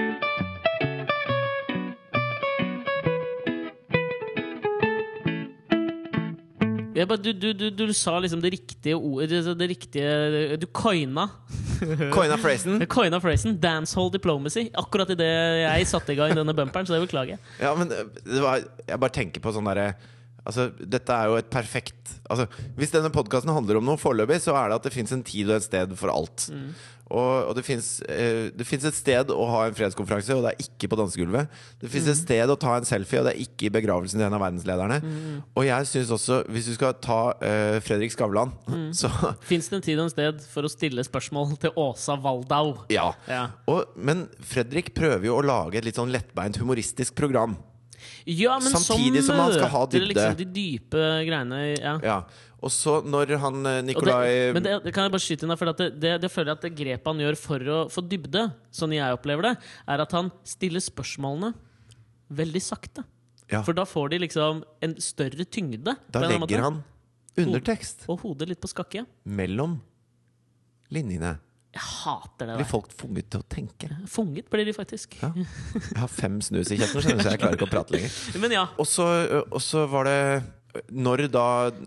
[7.05, 11.27] bare, du, du, du, du sa liksom det riktige ordet det, det riktige, Du coina
[12.15, 12.79] Coina phrasen.
[12.89, 15.29] Coina phrasen 'dancehall diplomacy' akkurat idet
[15.61, 17.39] jeg satte i gang denne bumperen, så det beklager jeg.
[17.61, 19.91] Ja, men øh, det var, jeg bare tenker på sånn derre
[20.47, 22.45] Altså, dette er jo et perfekt altså,
[22.77, 25.49] Hvis denne podkasten handler om noe foreløpig, så er det at det fins en tid
[25.51, 26.47] og et sted for alt.
[27.07, 30.89] Og, og det fins eh, et sted å ha en fredskonferanse, og det er ikke
[30.91, 31.53] på dansegulvet.
[31.79, 34.27] Det fins et sted å ta en selfie, og det er ikke i begravelsen til
[34.27, 34.97] en av verdenslederne.
[35.55, 38.51] Og jeg syns også, hvis du skal ta eh, Fredrik Skavlan,
[38.95, 39.11] så
[39.49, 42.75] Fins det en tid og en sted for å stille spørsmål til Åsa Waldau?
[42.91, 43.09] ja.
[43.31, 43.45] Ja.
[43.71, 47.55] Og, men Fredrik prøver jo å lage et litt sånn lettbeint humoristisk program.
[48.27, 50.13] Ja, men Samtidig som som man skal ha møter dybde.
[50.13, 51.59] liksom de dype greiene.
[51.79, 51.93] Ja.
[52.03, 52.17] Ja.
[52.59, 55.59] Og så når han Nikolai det, men det, det kan jeg bare skyte inn der,
[55.61, 58.01] for at det, det, det føler jeg at det grepet han gjør for å få
[58.09, 59.53] dybde, sånn jeg opplever det,
[59.87, 61.53] er at han stiller spørsmålene
[62.33, 63.05] veldig sakte.
[63.47, 63.61] Ja.
[63.63, 65.93] For da får de liksom en større tyngde.
[66.11, 66.81] Da legger han
[67.37, 69.05] undertekst Og hodet litt på skakke.
[69.23, 69.77] mellom
[70.91, 71.37] linjene.
[71.77, 73.89] Jeg hater det Blir folk funget til å tenke?
[74.09, 75.17] Funget blir de faktisk.
[75.21, 75.31] Ja.
[75.37, 78.13] Jeg har fem snus i kjeften, så jeg klarer ikke å prate lenger.
[78.41, 78.67] Men ja.
[78.81, 80.19] Og så, var det
[80.93, 81.43] når da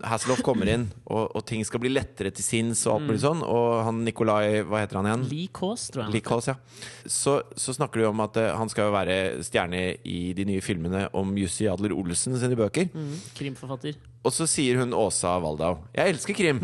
[0.07, 3.43] Hasselhoff kommer inn, og, og ting skal bli lettere til sinns, og alt mulig sånn,
[3.45, 5.27] og han Nikolai Hva heter han igjen?
[5.31, 6.15] Lee Kaas, tror jeg.
[6.15, 6.57] Lee Kaas, ja.
[7.05, 11.05] Så, så snakker de om at han skal jo være stjerne i de nye filmene
[11.17, 12.91] om Jussi Adler Olsen sine bøker.
[12.91, 13.99] Mm, krimforfatter.
[14.21, 16.61] Og så sier hun Åsa Waldau 'Jeg elsker krim'.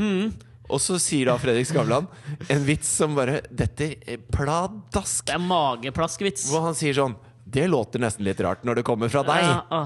[0.70, 2.08] Og så sier da Fredrik Skavlan
[2.52, 3.96] en vits som bare detter
[4.34, 5.26] pladask.
[5.30, 6.50] Det er mageplaskvits.
[6.52, 7.16] Hvor han sier sånn
[7.48, 9.46] Det låter nesten litt rart når det kommer fra deg.
[9.48, 9.82] Ja.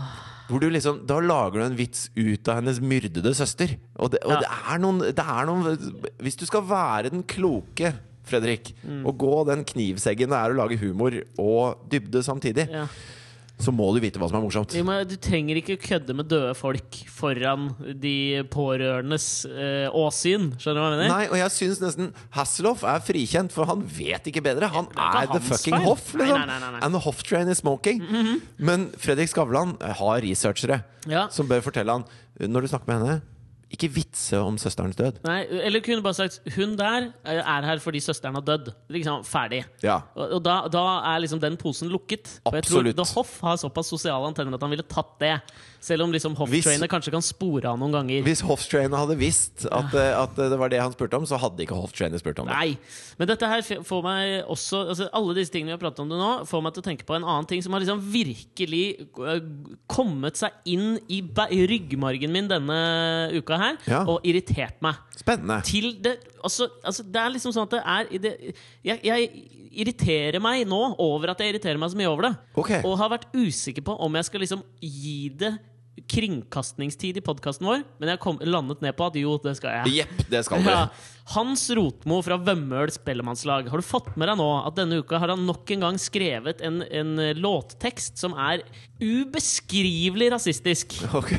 [0.49, 3.75] Hvor du liksom, Da lager du en vits ut av hennes myrdede søster.
[3.95, 4.39] Og, det, og Ja.
[4.41, 5.77] det, er noen, det er noen
[6.19, 7.93] Hvis du skal være den kloke,
[8.25, 9.05] Fredrik, Mm.
[9.05, 12.87] og gå den knivseggen det er å lage humor og dybde samtidig, Ja.
[13.61, 14.73] Så må du vite hva som er morsomt.
[15.09, 17.69] Du trenger ikke kødde med døde folk foran
[18.01, 20.51] de pårørendes eh, åsyn.
[20.61, 21.13] Skjønner du hva jeg mener?
[21.13, 24.69] Nei, og jeg syns nesten Hasselhoff er frikjent, for han vet ikke bedre.
[24.73, 25.87] Han er er the fucking feil.
[25.87, 26.37] Hoff, liksom.
[26.37, 26.81] nei, nei, nei.
[26.85, 28.01] And the Hoff train is smoking.
[28.57, 31.27] Men Fredrik Skavlan har researchere Ja.
[31.33, 32.03] som bør fortelle han
[32.41, 33.21] når du snakker med henne
[33.71, 35.21] ikke vitse om søsterens død.
[35.25, 38.71] Nei, eller kunne bare sagt Hun der eh, er her fordi søsteren har dødd.
[38.91, 39.63] Liksom, ferdig.
[39.83, 40.01] Ja.
[40.15, 42.39] Og, og da, da er liksom den posen lukket.
[42.45, 45.35] Og jeg tror The Hoff har såpass sosiale antenner at han ville tatt det.
[45.81, 48.21] Selv om liksom hofftrainer kanskje kan spore han noen ganger.
[48.25, 51.63] Hvis hofftrainer hadde visst at, eh, at det var det han spurte om, så hadde
[51.65, 52.53] ikke hofftrainer spurt om det.
[52.53, 52.75] Nei.
[53.17, 56.19] Men dette her får meg også altså Alle disse tingene vi har pratet om det
[56.19, 58.83] nå, får meg til å tenke på en annen ting som har liksom virkelig
[59.17, 59.41] øh,
[59.89, 61.23] kommet seg inn i,
[61.71, 62.77] ryggmargen min denne
[63.33, 64.03] uka her, Ja.
[64.05, 65.01] og irritert meg.
[65.17, 65.61] Spennende.
[65.65, 68.35] Til det altså, altså, det er liksom sånn at det er det,
[68.85, 69.31] jeg, jeg
[69.71, 72.33] irriterer meg nå over at jeg irriterer meg så mye over det.
[72.59, 72.81] Okay.
[72.85, 75.53] Og har vært usikker på om jeg skal liksom gi det
[76.11, 80.01] kringkastingstid i podkasten vår, men jeg kom, landet ned på at jo, det skal jeg.
[80.01, 80.63] Jepp, det skal.
[80.65, 80.85] Ja.
[81.35, 83.69] Hans Rotmo fra Vømmøl spellemannslag.
[83.71, 86.63] Har du fått med deg nå at denne uka har han nok en gang skrevet
[86.65, 88.65] en, en låttekst som er
[89.01, 90.97] ubeskrivelig rasistisk?
[91.21, 91.31] Ok.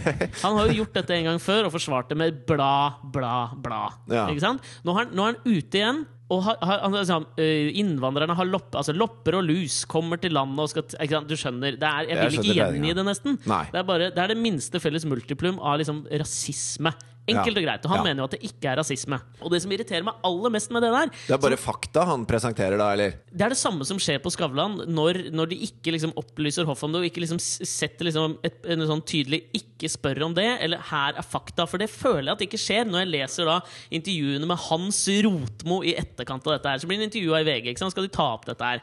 [0.45, 3.85] Han har jo gjort dette en gang før og forsvart det med bla, bla, bla.
[4.13, 4.29] Ja.
[4.31, 6.05] Nå, er, nå er han ute igjen.
[6.33, 10.33] Og har, har, er sånn, øh, innvandrerne har lopp, altså lopper og lus, kommer til
[10.37, 10.87] landet og skal?
[11.29, 11.77] Du skjønner.
[11.81, 13.39] Det er, jeg vil ikke gjengi det, nesten.
[13.43, 16.95] Det er, bare, det er det minste felles multiplum av liksom rasisme
[17.31, 17.85] Enkelt og greit.
[17.87, 18.03] Og han Ja.
[18.03, 19.21] mener jo at det ikke er rasisme.
[19.41, 22.27] Og det som irriterer meg aller mest med det der, Det er bare fakta han
[22.27, 23.13] presenterer da, eller?
[23.31, 26.83] det er det samme som skjer på Skavlan når, når de ikke liksom opplyser hoffet
[26.85, 30.59] om det, og ikke liksom setter liksom et, en sånn tydelig 'ikke spør om det',
[30.63, 31.69] eller 'her er fakta'.
[31.69, 33.61] For det føler jeg at det ikke skjer når jeg leser da
[33.93, 36.79] intervjuene med Hans Rotmo i etterkant av dette her.
[36.79, 37.93] Så blir han intervjua i VG, ikke sant?
[37.93, 38.81] skal de ta opp dette her.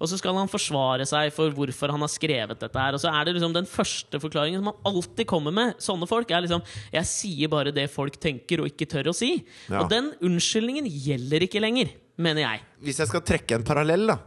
[0.00, 2.96] Og så skal han forsvare seg for hvorfor han har skrevet dette her.
[2.96, 6.30] Og så er det liksom den første forklaringen som han alltid kommer med, sånne folk,
[6.30, 9.44] er liksom 'jeg sier bare det folk tenker og ikke tør å si'.
[9.68, 9.82] Ja.
[9.82, 12.60] Og den unnskyldningen gjelder ikke lenger, mener jeg.
[12.80, 14.18] Hvis jeg skal trekke en parallell, da,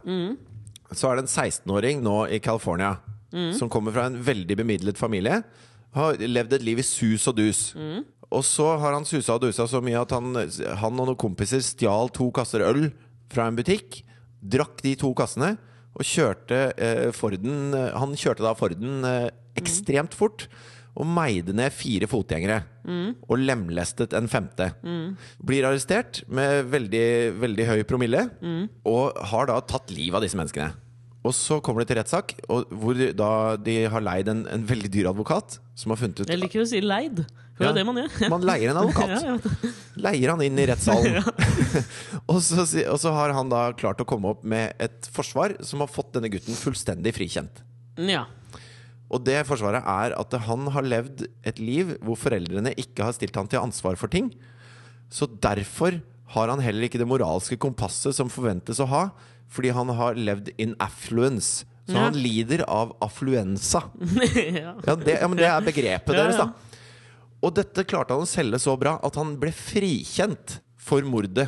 [0.92, 2.98] så er det en 16-åring nå i California
[3.58, 5.42] som kommer fra en veldig bemidlet familie.
[5.94, 7.74] Har levd et liv i sus og dus.
[8.30, 11.58] Og så har han susa og dusa så mye at han, han og noen kompiser
[11.62, 12.92] stjal to kasser øl
[13.32, 14.04] fra en butikk.
[14.44, 15.54] Drakk de to kassene
[15.94, 19.28] og kjørte eh, Forden eh, Han kjørte da Forden eh,
[19.60, 20.48] ekstremt fort.
[20.94, 22.60] Og meide ned fire fotgjengere.
[23.26, 24.68] Og lemlestet en femte.
[25.42, 27.06] Blir arrestert med veldig,
[27.42, 28.20] veldig høy promille.
[28.86, 30.68] Og har da tatt livet av disse menneskene.
[31.26, 35.08] Og så kommer det til rettssak, hvor da de har leid en, en veldig dyr
[35.10, 35.58] advokat.
[35.74, 37.24] Som har funnet ut Jeg liker å si leid.
[37.56, 37.72] For det Ja.
[37.72, 38.30] er det man gjør.
[38.30, 39.50] Man leier en advokat.
[40.06, 41.22] Leier han inn i rettssalen.
[42.30, 45.82] og, så, og så har han da klart å komme opp med et forsvar som
[45.84, 47.62] har fått denne gutten fullstendig frikjent.
[48.00, 48.26] ja.
[49.14, 53.36] Og det forsvaret er at han har levd et liv hvor foreldrene ikke har stilt
[53.36, 54.30] han til ansvar for ting.
[55.12, 56.00] Så derfor
[56.34, 59.02] har han heller ikke det moralske kompasset som forventes å ha,
[59.52, 61.62] fordi han har levd in affluence.
[61.86, 62.06] Så Ja.
[62.08, 63.84] han lider av affluensa.
[64.34, 64.72] ja.
[64.82, 66.48] Ja, det, ja, men det er begrepet deres, da.
[67.44, 71.44] Og dette klarte han å selge så bra at han ble frikjent for mordet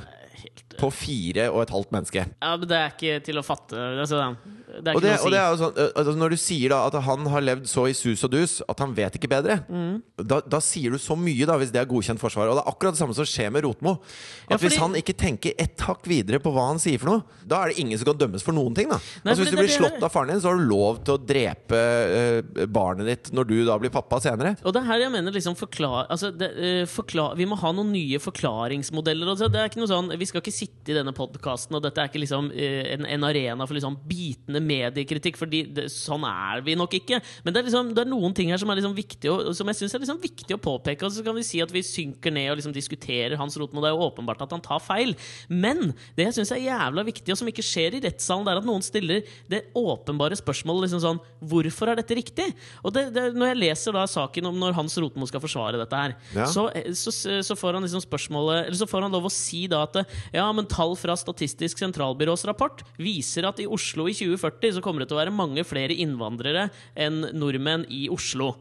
[0.79, 2.27] på fire og et halvt menneske.
[2.41, 3.77] ja, men det er ikke til å fatte.
[4.03, 4.23] Altså,
[4.83, 6.95] det er Og det, og det er jo sånn, altså Når du sier da at
[7.07, 10.03] han har levd så i sus og dus at han vet ikke bedre, Mm.
[10.27, 12.49] da, da sier du så mye, da hvis det er godkjent forsvar.
[12.51, 13.97] Og det er akkurat det samme som skjer med Rotmo.
[14.47, 17.07] At Ja, fordi- Hvis han ikke tenker ett hakk videre på hva han sier for
[17.11, 18.89] noe, da er det ingen som kan dømmes for noen ting.
[18.89, 21.17] da Nei, Altså Hvis du blir slått av faren din, så har du lov til
[21.17, 24.57] å drepe uh, barnet ditt når du da blir pappa senere.
[24.65, 27.73] Og det er her jeg mener liksom forklar, altså det, uh, forklar, Vi må ha
[27.73, 29.27] noen nye forklaringsmodeller.
[29.29, 31.99] Altså det er ikke noe sånn, Vi skal ikke sitte i denne podkasten, og dette
[32.03, 35.39] er ikke liksom uh, en, en arena for liksom bitende mediekritikk.
[35.39, 35.51] for
[35.93, 37.21] sånn er vi nok ikke.
[37.45, 39.69] Men det er, liksom, det er noen ting her som er liksom viktig og, som
[39.71, 41.07] jeg synes er liksom viktig å påpeke.
[41.07, 43.83] Og så kan vi si at vi synker ned og liksom diskuterer Hans Rotmo.
[43.85, 45.15] Det er jo åpenbart at han tar feil.
[45.49, 48.61] Men det jeg syns er jævla viktig, og som ikke skjer i rettssalen, det er
[48.63, 52.47] at noen stiller det åpenbare spørsmålet liksom sånn Hvorfor er dette riktig?
[52.87, 56.01] Og det, det, når jeg leser da saken om når Hans Rotmo skal forsvare dette
[56.01, 56.47] her, Ja.
[56.51, 57.13] så, så,
[57.45, 59.99] så får han liksom spørsmålet Eller så får han lov å si da at
[60.35, 65.01] ja, men tall fra Statistisk sentralbyrås rapport viser at i Oslo i 2040 så kommer
[65.01, 68.57] det til å være mange flere innvandrere enn nordmenn i Oslo.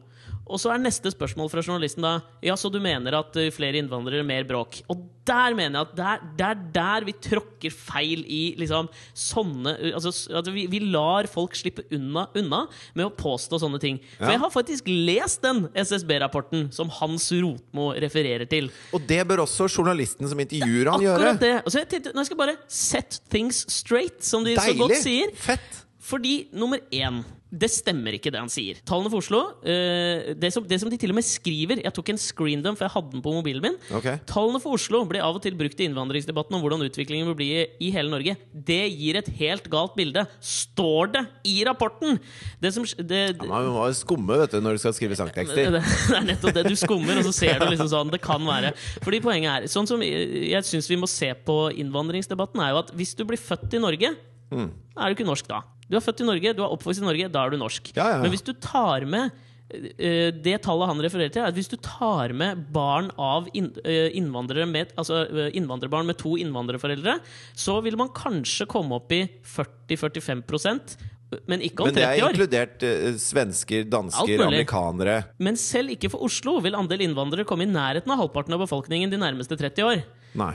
[0.46, 3.80] Og så er neste spørsmål fra journalisten da Ja, så du mener at eh, flere
[3.82, 4.84] innvandrere, mer bråk?
[4.94, 9.74] Og der mener jeg at det er- er der vi tråkker feil i liksom sånne
[9.96, 13.98] Altså at vi, vi lar folk slippe unna, unna med å påstå sånne ting.
[14.20, 14.32] For Ja.
[14.34, 18.70] jeg har faktisk lest den SSB-rapporten som Hans Rotmo refererer til.
[18.94, 21.16] Og det bør også journalisten som intervjuer han gjøre.
[21.18, 21.56] Akkurat det.
[21.66, 24.94] Og så jeg tenkte, nå skal jeg bare set things straight, som de så godt
[25.02, 25.34] sier.
[25.34, 25.85] Fett!
[26.06, 27.24] Fordi nummer én
[27.56, 28.80] det stemmer ikke, det han sier.
[28.88, 32.10] Tallene for Oslo eh, det, som, det som de til og med skriver Jeg tok
[32.12, 33.78] en screendom, for jeg hadde den på mobilen min.
[33.96, 34.20] Okay.
[34.28, 37.48] Tallene for Oslo blir av og til brukt i innvandringsdebatten om hvordan utviklingen vil bli
[37.64, 38.36] i, hele Norge.
[38.52, 40.26] Det gir et helt galt bilde.
[40.44, 42.20] Står det i rapporten!
[42.60, 45.72] Det som det, det, Man må skumme vet du, når du skal skrive sangtekster.
[45.78, 45.84] det
[46.20, 46.68] er nettopp det.
[46.68, 48.76] Du skummer, og så ser du liksom sånn Det kan være.
[49.06, 52.96] Fordi poenget er Sånn som jeg syns vi må se på innvandringsdebatten, er jo at
[52.98, 54.16] hvis du blir født i Norge,
[54.54, 54.70] Mm.
[54.96, 55.64] er du ikke norsk da.
[55.90, 57.92] Du er født i Norge, du er oppvokst i Norge, da er du norsk.
[57.96, 58.24] Ja, ja, ja.
[58.24, 59.32] Men hvis du tar med
[59.70, 64.12] eh, det tallet han refererer til, er at hvis du tar med barn av eh,
[64.18, 67.20] innvandrere med, altså eh, innvandrerbarn med to innvandrerforeldre,
[67.54, 70.98] så vil man kanskje komme opp i 40-45%
[71.50, 71.96] men ikke om 30 år.
[71.96, 75.18] Men det er inkludert uh, svensker, dansker, amerikanere.
[75.42, 79.12] Men selv ikke for Oslo vil andel innvandrere komme i nærheten av halvparten av befolkningen
[79.12, 80.06] de nærmeste 30 år.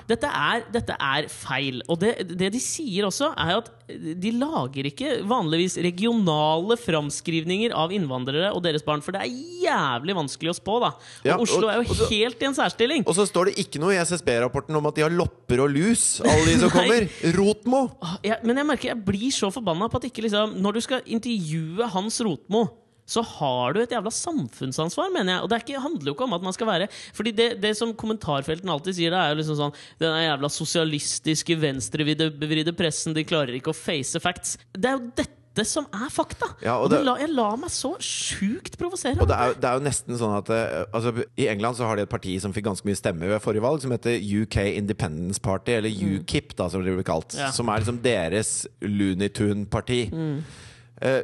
[0.08, 1.80] Dette er, dette er feil.
[1.88, 7.90] Og det, det de sier også, er at de lager ikke vanligvis regionale framskrivninger av
[7.96, 9.32] innvandrere og deres barn, for det er
[9.64, 10.90] jævlig vanskelig å spå, da.
[10.94, 13.04] Og Ja, og- Oslo er jo så- helt i en særstilling.
[13.06, 16.20] Og så står det ikke noe i SSB-rapporten om at de har lopper og lus,
[16.20, 17.08] alle de som kommer.
[17.34, 17.90] Rotmo!
[18.22, 21.00] Ja, men jeg merker jeg blir så forbanna på at ikke liksom Når du skal
[21.06, 22.68] intervjue Hans Rotmo
[23.11, 25.44] så har du et jævla samfunnsansvar, mener jeg.
[25.44, 27.92] Og det ikke, handler jo ikke om at man skal være Fordi det, det som
[27.99, 33.59] kommentarfelten alltid sier, det er jo liksom sånn Den jævla sosialistiske venstrevridde pressen, de klarer
[33.59, 34.57] ikke å face facts.
[34.77, 36.46] Det er jo dette dette som er fakta!
[36.62, 39.18] Ja, og det la, jeg la meg så sjukt provosere.
[39.20, 41.99] Og det er, det er jo nesten sånn at eh, altså, I England så har
[41.99, 45.42] de et parti som fikk ganske mye stemmer ved forrige valg, som heter UK Independence
[45.42, 47.35] Party, eller UKIP, da, som det blir kalt.
[47.38, 47.51] Ja.
[47.55, 50.05] Som er liksom deres Looney Tune-parti.
[50.14, 50.66] Eh,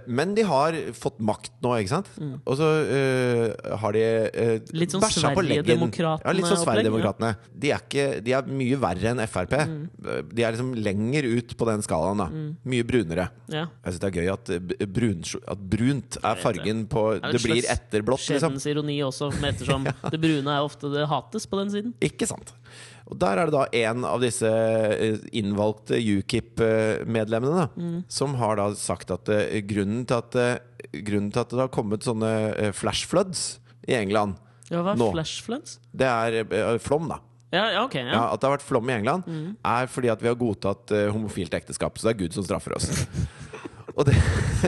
[0.06, 2.08] men de har fått makt nå, ikke sant?
[2.46, 5.84] Og så uh, har de uh, Litt sånn bæsja på leggen.
[6.00, 7.34] Ja, litt sånn Sverigedemokraterne.
[7.34, 7.52] Ja.
[7.52, 9.54] De, er ikke, de er mye verre enn Frp.
[9.68, 9.76] Mm.
[10.32, 12.22] De er liksom lenger ut på den skalaen.
[12.24, 12.28] da
[12.66, 13.28] Mye brunere.
[13.52, 13.66] Ja.
[13.84, 15.22] Jeg syns det er gøy at, eh, brun,
[15.54, 18.56] at brunt er fargen på Det, Det blir etter blått, liksom.
[18.56, 21.96] Skjebnens ironi også, med ettersom det brune er ofte det hates på den siden.
[22.04, 22.54] Ikke sant.
[23.06, 28.04] Og der er det da en av disse eh, innvalgte UKIP-medlemmene Mm.
[28.10, 31.68] som har da sagt at eh, grunnen til at, eh, grunnen til at det har
[31.74, 34.36] kommet sånne flash floods i England,
[34.70, 35.12] Ja, hva er Nå.
[35.12, 35.78] flash floods?
[35.94, 37.20] det er flom, da.
[37.54, 37.94] Ja, ja, ok.
[37.94, 38.32] Ja, Ja.
[38.34, 39.56] at det har vært flom i England, Mm.
[39.64, 41.94] er fordi at vi har godtatt homofilt ekteskap.
[41.98, 43.06] Så det er Gud som straffer oss.
[43.96, 44.14] og, det,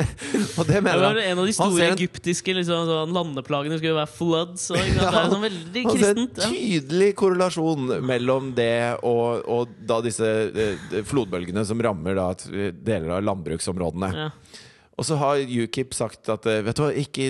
[0.58, 4.70] og det Det var en av de store egyptiske liksom, sånn, landeplagene skulle være floods.
[4.72, 8.72] Og, ja, det er sånn veldig Han ser en tydelig korrelasjon mellom det
[9.06, 12.30] og, og da disse eh, flodbølgene som rammer da
[12.72, 14.10] deler av landbruksområdene.
[14.16, 14.30] Ja.
[14.98, 17.28] Og så har UKIP sagt at eh, Vet du hva, ikke,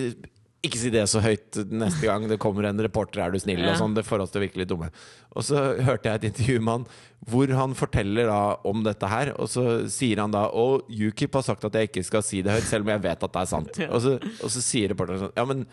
[0.68, 3.60] ikke si det så høyt neste gang det kommer en reporter, er du snill?
[3.64, 3.72] Ja.
[3.72, 4.90] Og sånn, Det får oss til virkelig dumme.
[5.34, 6.88] Og så hørte jeg et intervju med han
[7.28, 9.32] hvor han forteller da om dette her.
[9.42, 12.54] Og så sier han da Og UKIP har sagt at jeg ikke skal si det
[12.54, 13.78] høyt, selv om jeg vet at det er sant.
[13.84, 13.90] Ja.
[13.92, 15.66] Og, så, og så sier reporteren sånn Ja, men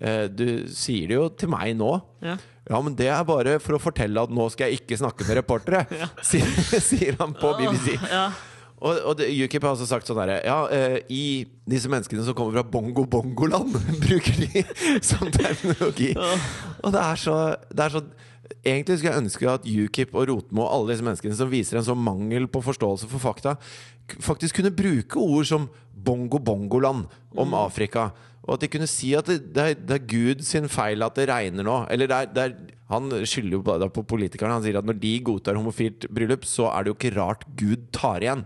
[0.00, 1.92] eh, du sier det jo til meg nå.
[2.24, 2.36] Ja.
[2.66, 5.38] Ja, men det er bare for å fortelle at nå skal jeg ikke snakke med
[5.38, 5.84] reportere,
[6.30, 6.48] sier,
[6.82, 7.94] sier han på BBC.
[8.10, 8.30] Ja.
[8.76, 12.36] Og, og det, UKIP har også sagt sånn herre Ja, eh, i disse menneskene som
[12.36, 13.72] kommer fra bongo-bongo-land,
[14.04, 14.64] bruker de
[15.04, 16.12] som terminologi.
[16.84, 17.36] Og det er så,
[17.72, 18.06] det er så
[18.66, 21.86] Egentlig skulle jeg ønske at UKIP og Rotmo og alle disse menneskene som viser en
[21.86, 23.56] sånn mangel på forståelse for fakta,
[24.22, 25.66] faktisk kunne bruke ord som
[26.06, 27.08] bongo-bongo-land
[27.42, 28.12] om Afrika.
[28.46, 31.18] Og at de kunne si at det, det, er, det er Gud sin feil at
[31.18, 31.80] det regner nå.
[31.90, 34.58] Eller det er, det er, han skylder jo på politikerne.
[34.58, 37.88] Han sier at når de godtar homofilt bryllup, så er det jo ikke rart Gud
[37.94, 38.44] tar igjen.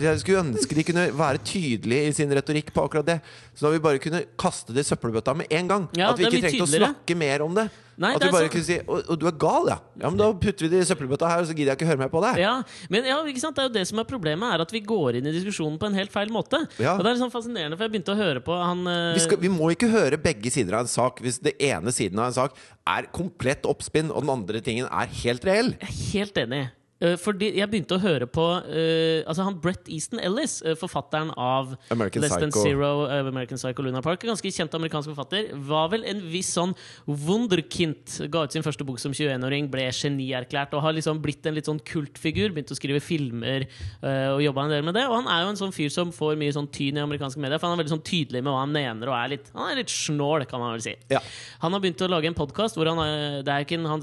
[0.00, 3.18] Jeg skulle ønske de kunne være tydelige i sin retorikk på akkurat det.
[3.54, 5.88] Så da vi bare kunne kaste det i søppelbøtta med en gang.
[5.98, 7.68] Ja, at vi ikke trengte å snakke mer om det.
[8.00, 9.78] Nei, at vi bare så- kunne si og, og du er gal, ja.
[10.00, 11.98] Ja, men Da putter vi det i søppelbøtta her, og så gidder jeg ikke høre
[11.98, 12.40] mer på det.
[12.40, 13.54] Ja, men ja, ikke sant?
[13.54, 15.86] det er jo det som er problemet, er at vi går inn i diskusjonen på
[15.86, 16.66] en helt feil måte.
[16.78, 16.96] Ja.
[16.96, 19.12] Og det er sånn fascinerende, for jeg begynte å høre på han uh...
[19.14, 22.18] Vi, skal, vi må ikke høre begge sider av en sak hvis det ene siden
[22.18, 22.56] av en sak
[22.88, 25.74] er komplett oppspinn, og den andre tingen er helt reell.
[25.76, 26.64] Jeg er helt enig.
[27.02, 31.32] Eh, Fordi jeg begynte å høre på uh, Altså han Brett Easton Ellis, eh, forfatteren
[31.34, 32.64] av American Less Than Psycho.
[32.66, 34.22] Zero, uh, American Psycho Luna Park.
[34.28, 35.50] Ganske kjent amerikansk forfatter.
[35.68, 36.74] Var vel en viss sånn
[37.06, 38.18] wunderkind.
[38.32, 41.70] Ga ut sin første bok som 21-åring, ble genierklært og har liksom blitt en litt
[41.70, 42.52] sånn kultfigur.
[42.54, 43.66] Begynte å skrive filmer
[44.04, 45.06] uh, og jobba en del med det.
[45.10, 47.58] Og han er jo en sånn fyr som får mye sånn tyn i amerikanske medier,
[47.58, 49.82] for han er veldig sånn tydelig med hva han mener, og er litt, han er
[49.82, 50.94] litt snål, kan man vel si.
[51.12, 51.22] Ja.
[51.64, 53.00] Han har begynt å lage en podkast hvor han
[53.42, 54.02] det er ikke en, han,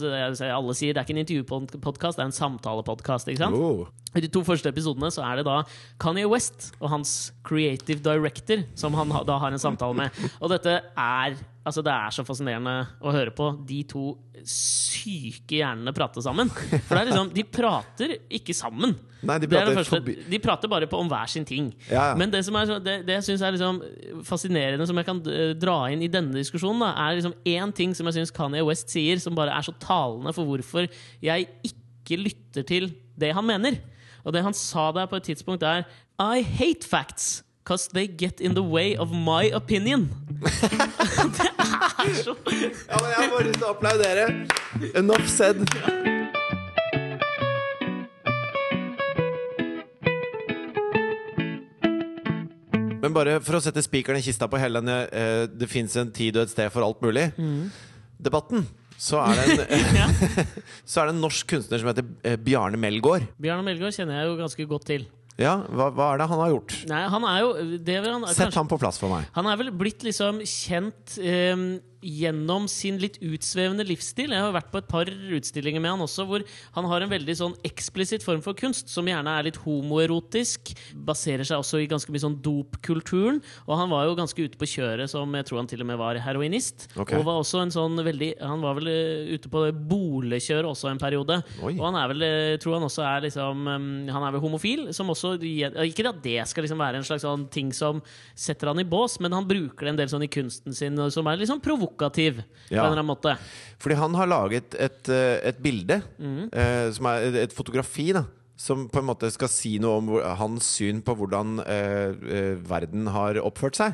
[0.49, 2.88] alle sier det er ikke en intervjupodkast, det er en samtalepodkast.
[3.55, 3.87] Oh.
[4.17, 5.59] I de to første episodene så er det da
[6.01, 10.25] Kanye West og hans creative director som han da har en samtale med.
[10.41, 11.37] Og dette er
[11.69, 12.73] Altså Det er så fascinerende
[13.03, 14.13] å høre på de to
[14.47, 16.49] syke hjernene prate sammen.
[16.49, 18.95] For det er liksom De prater ikke sammen.
[19.19, 20.15] Nei, de er prater første.
[20.31, 21.67] De prater bare på om hver sin ting.
[21.89, 22.15] Ja, ja.
[22.17, 23.81] Men det som er det, det jeg syns er liksom
[24.25, 27.93] fascinerende, som jeg kan eh, dra inn i denne diskusjonen, da, er liksom én ting
[27.97, 30.87] som jeg syns Kanye West sier, som bare er så talende for hvorfor
[31.25, 31.78] jeg ikke
[32.17, 33.77] lytter til det han mener.
[34.23, 35.83] Og det han sa der på et tidspunkt, er
[36.19, 37.43] I hate facts.
[37.65, 40.09] Cause they get in the way of my opinion.
[40.41, 41.49] det
[41.99, 42.35] er så
[42.89, 44.25] Ja, men jeg har bare lyst til å applaudere.
[44.97, 45.67] Enough said.
[52.99, 56.11] Men bare for å sette spikeren i kista på hele denne eh, 'det fins en
[56.11, 58.65] tid og et sted for alt mulig'-debatten,
[58.99, 60.17] så, er det en,
[60.89, 63.29] så er det en norsk kunstner som heter eh, Bjarne Melgaard.
[63.41, 65.07] Bjarne Melgaard kjenner jeg jo ganske godt til.
[65.39, 66.73] Ja, hva, hva er det han har gjort?
[66.91, 69.29] Nei, han er jo han, Sett kanskje- ham på plass for meg.
[69.37, 71.55] Han er vel blitt liksom kjent eh,
[72.01, 74.33] gjennom sin litt utsvevende livsstil.
[74.33, 77.35] Jeg har vært på et par utstillinger med han også, hvor han har en veldig
[77.35, 80.73] sånn eksplisitt form for kunst, som gjerne er litt homoerotisk.
[81.07, 83.41] Baserer seg også i ganske mye sånn dopkulturen.
[83.67, 85.99] Og han var jo ganske ute på kjøret som jeg tror han til og med
[85.99, 86.87] var heroinist.
[86.95, 87.19] Okay.
[87.19, 91.01] Og var også en sånn veldig Han var vel eh, ute på bolekjøret også en
[91.01, 91.39] periode.
[91.63, 91.75] Oi.
[91.75, 94.87] Og han er vel, jeg tror han også er liksom eh, Han er vel homofil,
[94.95, 98.01] som også Ikke at det skal liksom være en slags sånn ting som
[98.37, 101.27] setter han i bås, men han bruker det en del sånn i kunsten sin som
[101.29, 102.83] er litt sånn provokativ på Ja.
[102.85, 103.37] en eller annen måte.
[103.79, 106.49] Fordi han har laget et, eh, et bilde, mm.
[106.53, 108.25] eh, som er et- et fotografi, da.
[108.59, 112.55] som på en måte skal si noe om hvor, hans syn på hvordan eh, eh,
[112.59, 113.93] verden har oppført seg.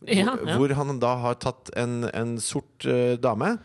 [0.00, 0.56] Hvor, ja.
[0.56, 3.58] hvor han da har tatt en, en sort eh, dame.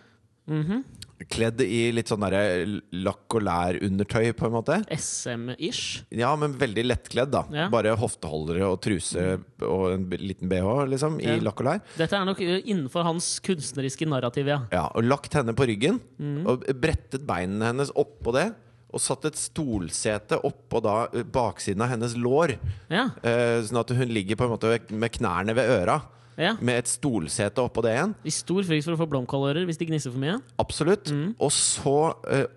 [0.47, 0.83] Mhm.
[1.31, 4.79] Kledd i litt sånn lakk og lær-undertøy, på en måte.
[4.91, 6.03] SM-ish.
[6.11, 7.45] Ja, men veldig lettkledd, da.
[7.55, 7.67] Ja.
[7.71, 11.81] Bare hofteholdere og truse og en liten bh, liksom, i lakk og lær.
[11.95, 14.59] Dette er nok innenfor hans kunstneriske narrativ, ja.
[14.75, 16.41] Ja, og lagt henne på ryggen, mm.
[16.51, 18.49] og brettet beinene hennes oppå det.
[18.95, 22.57] Og satt et stolsete oppå da eh, baksiden av hennes lår.
[22.91, 25.97] Ja, Eh, sånn at hun ligger på en måte med knærne ved øra.
[26.39, 26.55] Ja.
[26.59, 28.15] Med et stolsete oppå det igjen.
[28.27, 30.37] I stor frykt for å få blomkålører hvis de gnisser for mye.
[30.61, 31.11] Absolutt.
[31.13, 31.29] Mm.
[31.39, 31.95] Og så,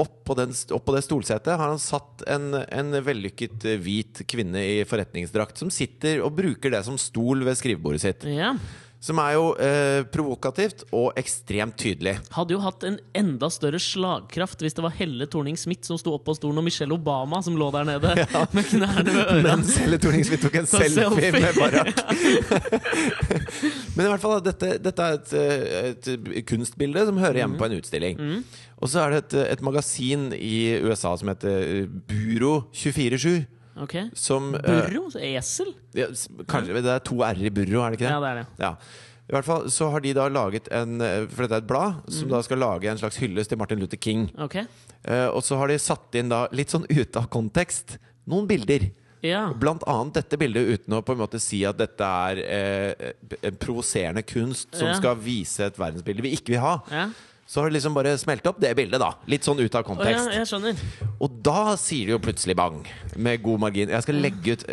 [0.03, 4.83] oppå, den, oppå det stolsetet, har han satt en, en vellykket eh, hvit kvinne i
[4.89, 8.29] forretningsdrakt som sitter og bruker det som stol ved skrivebordet sitt.
[8.35, 8.55] Ja.
[9.01, 12.17] Som er jo eh, provokativt og ekstremt tydelig.
[12.35, 16.35] Hadde jo hatt en enda større slagkraft hvis det var Helle Thorning-Smith som sto oppå
[16.39, 18.15] stolen, og Michelle Obama som lå der nede
[18.57, 19.45] med knærne ved ørene.
[19.49, 21.33] Mens Helle Thorning-Smith tok en selfie, selfie.
[21.35, 22.03] med Barack.
[23.99, 27.69] Men i hvert fall, dette, dette er et, et kunstbilde som hører hjemme hjemme på
[27.69, 28.21] en utstilling.
[28.79, 33.47] Og så er det et, et magasin i USA som heter Buro 247.
[33.85, 33.95] Ok.
[34.19, 35.07] Som eh, Burro?
[35.23, 35.75] Esel?
[35.95, 36.07] ja,
[36.51, 38.15] Kanskje det er to r i burro, er det ikke det?
[38.17, 38.47] Ja, det er det.
[38.65, 38.73] Ja.
[39.29, 41.99] I hvert fall så har de da laget en eh, For dette er et blad
[42.17, 44.31] som da skal lage en slags hyllest til Martin Luther King.
[44.41, 44.57] Ok.
[44.63, 47.99] Eh, og så har de satt inn da, litt sånn ute av kontekst,
[48.29, 48.89] noen bilder.
[49.21, 49.49] Ja.
[49.53, 53.09] Blant annet dette bildet, uten å på en måte si at dette er eh,
[53.51, 54.95] en provoserende kunst som Ja.
[54.97, 56.77] skal vise et verdensbilde vi ikke vil ha.
[56.91, 57.09] ja.
[57.49, 59.15] Så har det liksom bare smelt opp det bildet, da.
[59.33, 60.27] Litt sånn ut av ja, kontekst.
[60.37, 60.81] jeg skjønner.
[61.25, 62.83] Og da sier det jo plutselig bang,
[63.17, 63.89] med god margin.
[63.95, 64.67] Jeg skal legge ut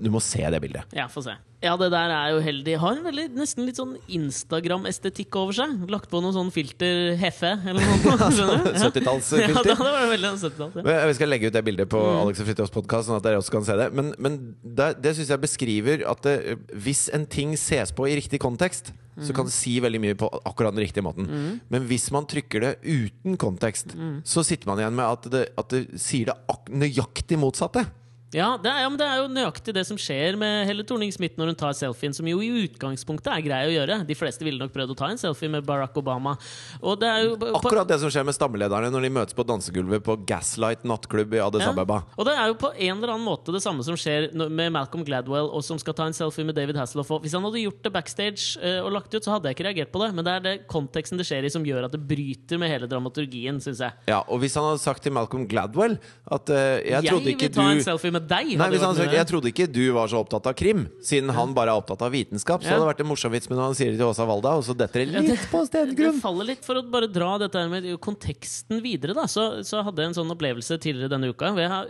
[0.00, 0.88] Du må se det bildet.
[0.96, 1.34] Ja, få se.
[1.62, 2.78] Ja, det der er jo heldig.
[2.80, 5.74] Har en veldig, nesten litt sånn Instagram-estetikk over seg.
[5.92, 8.16] Lagt på noe sånn filter Heffe eller noe.
[8.36, 8.70] Skjønner du?
[8.72, 8.80] Ja.
[8.80, 9.68] Ja, 70-tallsfilter.
[9.68, 10.80] det var veldig 70-talls.
[10.88, 10.96] Ja.
[11.06, 12.16] Jeg skal legge ut det bildet på Mm.
[12.24, 13.86] Alex og Fridtjofs podkast, sånn at dere også kan se det.
[13.94, 16.34] Men, men det, det syns jeg beskriver at det,
[16.82, 19.34] hvis en ting ses på i riktig kontekst, så Mm.
[19.36, 21.60] kan det si veldig mye på akkurat den riktige måten.
[21.70, 24.22] Men hvis man trykker det uten kontekst, Mm.
[24.24, 27.86] så sitter man igjen med at det, at det sier det ak nøyaktig motsatte.
[28.32, 31.36] Ja, det er, ja, men det er jo nøyaktig det som skjer med Helle Thorning-Smith
[31.36, 33.98] når hun tar selfien, som jo i utgangspunktet er grei å gjøre.
[34.08, 36.32] De fleste ville nok prøvd å ta en selfie med Barack Obama.
[36.80, 40.86] Det jo Akkurat det som skjer med stammelederne når de møtes på dansegulvet på Gaslight
[40.88, 41.74] nattklubb i Addis Ja.
[41.74, 42.00] Abeba.
[42.16, 45.04] Og det er jo på en eller annen måte det samme som skjer med Malcolm
[45.04, 47.12] Gladwell, og som skal ta en selfie med David Hasselhoff.
[47.20, 49.92] Hvis han hadde gjort det backstage eh, og lagt ut, så hadde jeg ikke reagert
[49.92, 50.10] på det.
[50.16, 52.88] Men det er det konteksten det skjer i, som gjør at det bryter med hele
[52.88, 54.08] dramaturgien, syns jeg.
[54.08, 55.98] Ja, og hvis han hadde sagt til Malcolm Gladwell
[56.32, 58.52] at uh, jeg, trodde vil ikke ta en du selfie med deg.
[58.58, 61.54] Nei, hvis han vært Jeg trodde ikke du var så opptatt av krim, siden han
[61.56, 62.62] bare er opptatt av vitenskap.
[62.62, 62.76] Så Ja.
[62.76, 64.76] hadde det vært en morsom vits, men han sier det til Åsa Walda, og så
[64.76, 69.14] detter det litt på Det faller litt For å bare dra dette med konteksten videre,
[69.14, 71.52] da, så, så hadde jeg en sånn opplevelse tidligere denne uka.
[71.56, 71.86] Jeg har,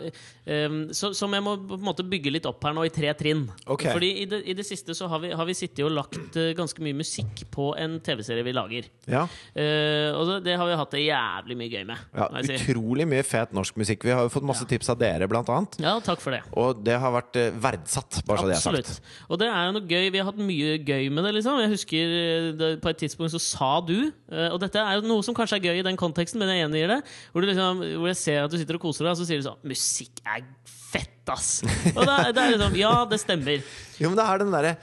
[0.68, 3.12] um, så, som jeg må på en måte bygge litt opp her nå, i tre
[3.18, 3.47] trinn.
[3.66, 3.93] Okay.
[3.93, 6.53] Fordi i det, i det siste så har vi, har vi sittet og lagt uh,
[6.59, 8.89] ganske mye musikk på en TV-serie vi lager.
[9.07, 11.99] Ja, Uh, og det, det har vi hatt det jævlig mye gøy med.
[12.16, 12.28] ja.
[12.57, 14.05] Utrolig mye fet norsk musikk.
[14.07, 15.76] Vi har jo fått masse tips av dere, blant annet.
[15.83, 16.41] Ja, takk for det.
[16.59, 19.11] Og det har vært eh, verdsatt, bare så det er Absolutt.
[19.29, 20.07] Og det er jo noe gøy.
[20.14, 21.35] Vi har hatt mye gøy med det.
[21.39, 24.99] liksom Jeg husker eh, det, På et tidspunkt så sa du eh, Og dette er
[24.99, 27.01] jo noe som kanskje er gøy i den konteksten, men jeg gjengir det.
[27.33, 29.43] Hvor, du liksom, hvor jeg ser at du sitter og koser deg, og så sier
[29.43, 31.51] du sånn Musikk er fett, ass!
[31.97, 33.64] Og da, det er liksom Ja, det stemmer.
[33.99, 34.77] Jo, men det er den derre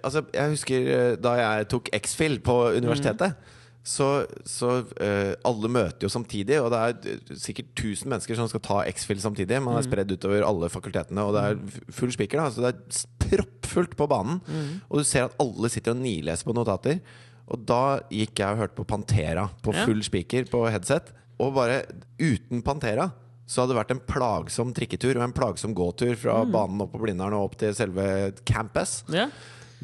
[0.00, 3.54] Altså, jeg husker da jeg tok X-Fill på universitetet.
[3.86, 4.06] Så,
[4.48, 8.80] så uh, alle møter jo samtidig, og det er sikkert 1000 mennesker som skal ta
[8.90, 9.60] X-Fill samtidig.
[9.62, 12.42] Man er spredd utover alle fakultetene, og det er full spiker.
[12.50, 14.42] Så det er proppfullt på banen.
[14.90, 16.98] Og du ser at alle sitter og nileser på notater.
[17.46, 21.12] Og da gikk jeg og hørte på Pantera på full spiker på headset.
[21.42, 21.84] Og bare
[22.18, 23.10] uten Pantera
[23.46, 27.02] så hadde det vært en plagsom trikketur og en plagsom gåtur fra banen opp på
[27.04, 29.04] Blindern og opp til selve campus.
[29.14, 29.28] Ja.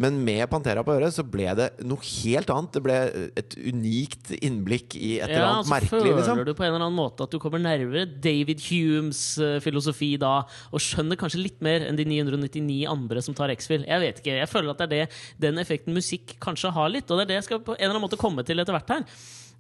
[0.00, 2.72] Men med Pantera på øret så ble det noe helt annet.
[2.72, 2.94] Det ble
[3.36, 5.90] et unikt innblikk i et eller Ja, annet så merkelig.
[5.90, 6.44] føler Liksom.
[6.48, 10.46] du på en eller annen måte at du kommer nærmere David Humes eh, filosofi da,
[10.72, 13.84] og skjønner kanskje litt mer enn de 999 andre som tar X-Fill.
[13.84, 17.10] Jeg vet ikke, jeg føler at det er det, den effekten musikk kanskje har litt,
[17.10, 18.88] og det er det jeg skal på en eller annen måte komme til etter hvert
[18.96, 19.04] her.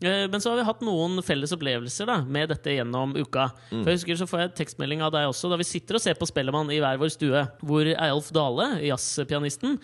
[0.02, 3.50] Eh, Men så har vi hatt noen felles opplevelser da med dette gjennom uka.
[3.70, 3.82] Mm.
[3.82, 6.18] For jeg husker så får jeg tekstmelding av deg også da vi sitter og ser
[6.18, 9.78] på Spellemann i hver vår stue, hvor Eilf Dale, jazzpianisten,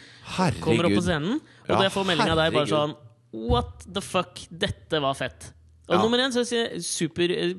[0.62, 1.38] kommer opp på scenen,
[1.68, 2.96] og Ja, jeg får melding av deg bare sånn
[3.32, 4.40] What the fuck?
[4.48, 5.50] Dette var fett.
[5.88, 6.02] Og Ja.
[6.02, 7.54] nummer én så jeg super, eh,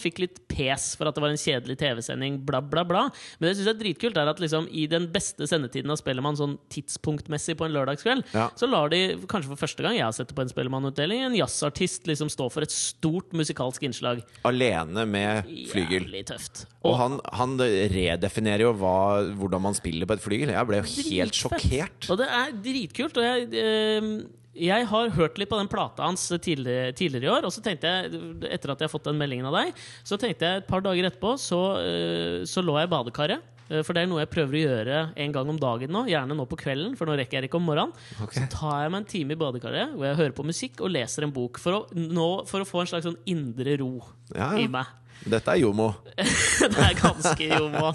[0.00, 3.10] fikk litt pes for at det var en kjedelig TV-sending, bla, bla, bla.
[3.38, 6.36] Men det syns jeg er dritkult, er at liksom i den beste sendetiden av Spellemann,
[6.36, 8.48] sånn tidspunktmessig på en lørdagskveld, Ja.
[8.56, 11.34] så lar de, kanskje for første gang jeg har sett det på en Spellemann-utdeling, en
[11.34, 14.22] jazzartist liksom stå for et stort musikalsk innslag.
[14.44, 16.04] Alene med flygel.
[16.08, 16.66] Jævlig tøft.
[16.84, 18.96] Og han, han redefinerer jo hva,
[19.36, 20.48] hvordan man spiller på et flygel.
[20.54, 22.10] Jeg ble jo helt sjokkert.
[22.10, 23.16] Og det er dritkult.
[23.16, 24.10] Og jeg, eh,
[24.54, 27.48] jeg har hørt litt på den plata hans tidligere, tidligere i år.
[27.48, 29.74] Og så tenkte jeg, etter at jeg har fått den meldingen av deg,
[30.06, 33.50] så tenkte jeg et par dager etterpå, så, eh, så lå jeg i badekaret.
[33.70, 36.04] Eh, For det er noe jeg prøver å gjøre en gang om dagen nå.
[36.10, 37.94] Gjerne nå på kvelden, for nå rekker jeg ikke om morgenen.
[38.22, 38.42] Okay.
[38.44, 41.24] Så tar jeg meg en time i badekaret hvor jeg hører på musikk og leser
[41.26, 41.58] en bok.
[41.62, 43.92] For å, nå, for å få en slags sånn indre ro
[44.34, 44.86] Ja, i meg.
[45.24, 45.88] Dette er jomo.
[46.74, 47.92] det er ganske jomo.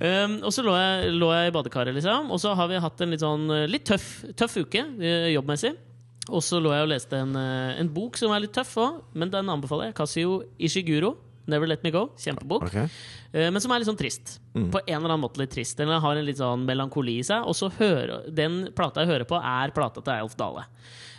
[0.00, 2.30] Um, og så lå jeg, lå jeg i badekaret, liksom.
[2.32, 5.74] Og så har vi hatt en litt sånn eh, litt tøff, tøff uke eh, jobbmessig.
[6.26, 9.02] Og så lå jeg og leste en, eh, en bok som er litt tøff òg,
[9.14, 9.98] men den anbefaler jeg.
[10.00, 11.14] Kasio Ishiguro.
[11.46, 12.10] 'Never Let Me Go'.
[12.18, 12.68] Kjempebok.
[12.68, 12.76] Ok.
[13.32, 14.38] Eh, men som er litt sånn trist.
[14.52, 15.76] På en eller annen måte litt trist.
[15.78, 17.46] Den har en litt sånn melankoli i seg.
[17.46, 20.66] Og så hører, den plata jeg hører på, er plata til Eilf Dale.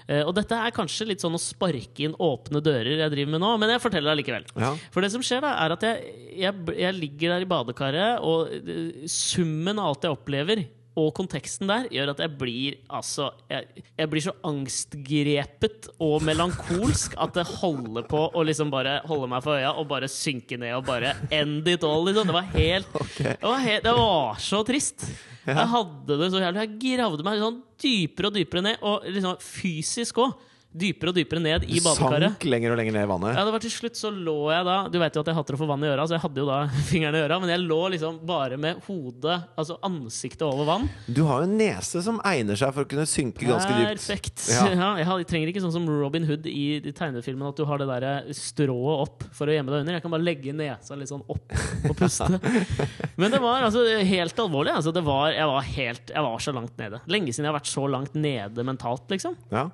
[0.07, 3.43] Eh, og dette er kanskje litt sånn å sparke inn åpne dører jeg driver med
[3.43, 4.45] nå, men jeg forteller det likevel.
[4.55, 4.71] Ja.
[4.93, 6.13] For det som skjer, da, er at jeg,
[6.45, 10.63] jeg, jeg ligger der i badekaret, og eh, summen av alt jeg opplever,
[10.97, 17.15] og konteksten der, gjør at jeg blir altså Jeg, jeg blir så angstgrepet og melankolsk
[17.21, 20.73] at det holder på å liksom bare holde meg for øya og bare synke ned
[20.79, 22.27] og bare end it all, liksom.
[22.27, 25.07] Det var helt, det, var helt det var så trist.
[25.47, 26.65] Jeg hadde det så jævlig.
[26.65, 30.35] Jeg gravde meg sånn dypere og dypere ned, og liksom fysisk òg.
[30.77, 32.35] Dypere og dypere ned i badekaret.
[32.35, 33.37] Sank lenger og lenger ned i vannet.
[33.37, 35.57] Ja, det var til slutt så lå jeg da Du vet jo at jeg hater
[35.57, 36.59] å få vann i øra, så jeg hadde jo da
[36.91, 40.87] fingrene i øra, men jeg lå liksom bare med hodet, altså ansiktet over vann.
[41.07, 43.93] Du har jo en nese som egner seg for å kunne synke ganske dypt.
[43.97, 44.47] Perfekt.
[44.53, 44.65] Ja.
[44.77, 44.89] Ja.
[44.99, 49.03] jeg, trenger ikke sånn som Robin Hood i, tegnefilmen, at du har det der strået
[49.07, 49.97] opp for å gjemme deg under.
[49.97, 51.55] Jeg kan bare legge nesa litt sånn opp
[51.87, 52.27] og puste.
[53.19, 54.75] Men det var altså helt alvorlig.
[54.75, 57.01] Altså, det var, jeg, var helt, jeg var så langt nede.
[57.09, 59.37] Lenge siden jeg har vært så langt nede mentalt, liksom.
[59.53, 59.67] Ja.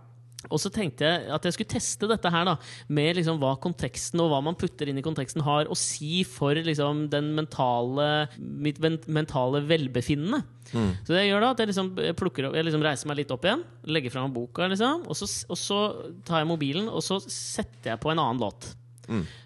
[0.51, 2.57] Og så tenkte jeg at jeg skulle teste dette her da
[2.91, 6.57] med liksom hva konteksten og hva man putter inn i konteksten, har å si for
[6.57, 10.41] liksom den mentale mitt mentale velbefinnende.
[10.73, 13.31] Så det jeg gjør da, at jeg liksom plukker opp Jeg liksom reiser meg litt
[13.35, 13.61] opp igjen,
[13.93, 15.79] legger fram boka, liksom, og så, og så
[16.25, 18.71] tar jeg mobilen, og så setter jeg på en annen låt.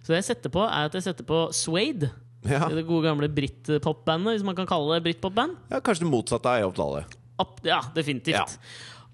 [0.06, 2.12] Så det jeg setter på, er at jeg setter på Suede.
[2.48, 2.68] Ja.
[2.72, 5.58] Det gode gamle britpopbandet, hvis man kan kalle det britpopband.
[5.74, 7.04] ja, kanskje det motsatte av Eyolf Dale.
[7.68, 8.56] Ja, definitivt.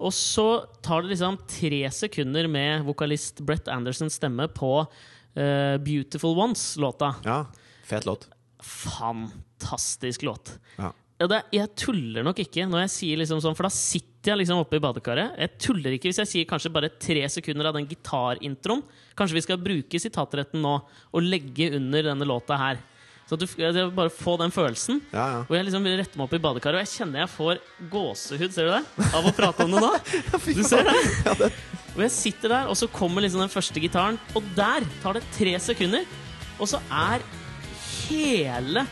[0.02, 6.34] Og så tar det liksom tre sekunder med vokalist Brett Andersons stemme på uh, 'Beautiful
[6.34, 7.14] Ones'-låta.
[7.24, 7.44] Ja,
[7.86, 8.28] fet låt.
[8.58, 10.58] Fantastisk låt.
[10.76, 10.92] Ja.
[11.24, 14.64] Det, jeg tuller nok ikke når jeg sier liksom sånn, for da sitter jeg liksom
[14.64, 15.36] oppe i badekaret.
[15.38, 18.82] Jeg tuller ikke hvis jeg sier kanskje bare tre sekunder av den gitarintroen.
[19.14, 22.82] Kanskje vi skal bruke sitatretten nå og legge under denne låta her.
[23.34, 25.00] Så du jeg bare få den følelsen.
[25.10, 25.38] Ja, ja.
[25.48, 28.68] Og jeg liksom retter meg opp i badekaret, og jeg kjenner jeg får gåsehud ser
[28.68, 29.08] du det?
[29.10, 29.90] av å prate om det nå.
[30.54, 30.94] Du ser det?
[31.40, 31.48] Det
[31.96, 35.24] Og jeg sitter der, og så kommer liksom den første gitaren, og der tar det
[35.34, 36.06] tre sekunder.
[36.60, 37.24] Og så er
[38.06, 38.86] hele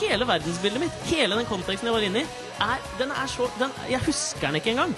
[0.00, 2.28] Hele verdensbildet mitt, hele den konteksten jeg var inne i,
[2.64, 4.96] er, den er så den, Jeg husker den ikke engang.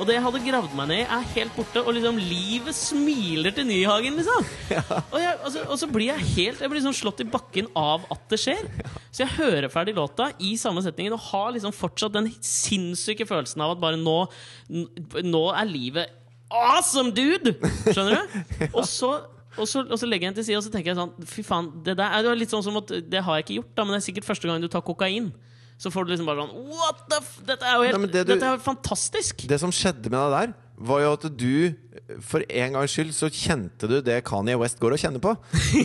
[0.00, 1.82] Og det jeg hadde gravd meg ned i, er helt borte.
[1.82, 4.48] Og liksom livet smiler til Nyhagen, liksom.
[5.12, 8.06] Og, jeg, altså, og så blir jeg helt Jeg blir liksom slått i bakken av
[8.12, 8.64] at det skjer.
[9.12, 13.62] Så jeg hører ferdig låta i samme setningen og har liksom fortsatt den sinnssyke følelsen
[13.64, 14.16] av at bare nå
[15.26, 16.18] Nå er livet
[16.52, 17.54] awesome, dude!
[17.88, 18.40] Skjønner du?
[18.78, 19.14] Og så
[19.52, 21.42] og så, og så legger jeg den til side og så tenker jeg sånn Fy
[21.44, 23.84] faen, det der er jo litt sånn som at Det har jeg ikke gjort, da,
[23.84, 25.26] men det er sikkert første gang du tar kokain.
[25.82, 27.30] Så får du liksom bare sånn What the f...
[27.48, 29.46] Dette er jo helt Nei, det du- Dette er jo fantastisk!
[29.50, 30.52] Det som skjedde med deg der,
[30.82, 31.74] var jo at du
[32.26, 35.34] for en gangs skyld så kjente du det Kanye West går og kjenner på.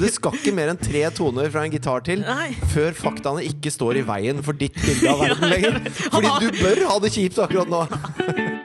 [0.01, 2.49] Det skal ikke mer enn tre toner fra en gitar til Nei.
[2.73, 5.79] før faktaene ikke står i veien for ditt bilde av verden lenger.
[6.09, 7.83] Fordi du bør ha det kjipt akkurat nå.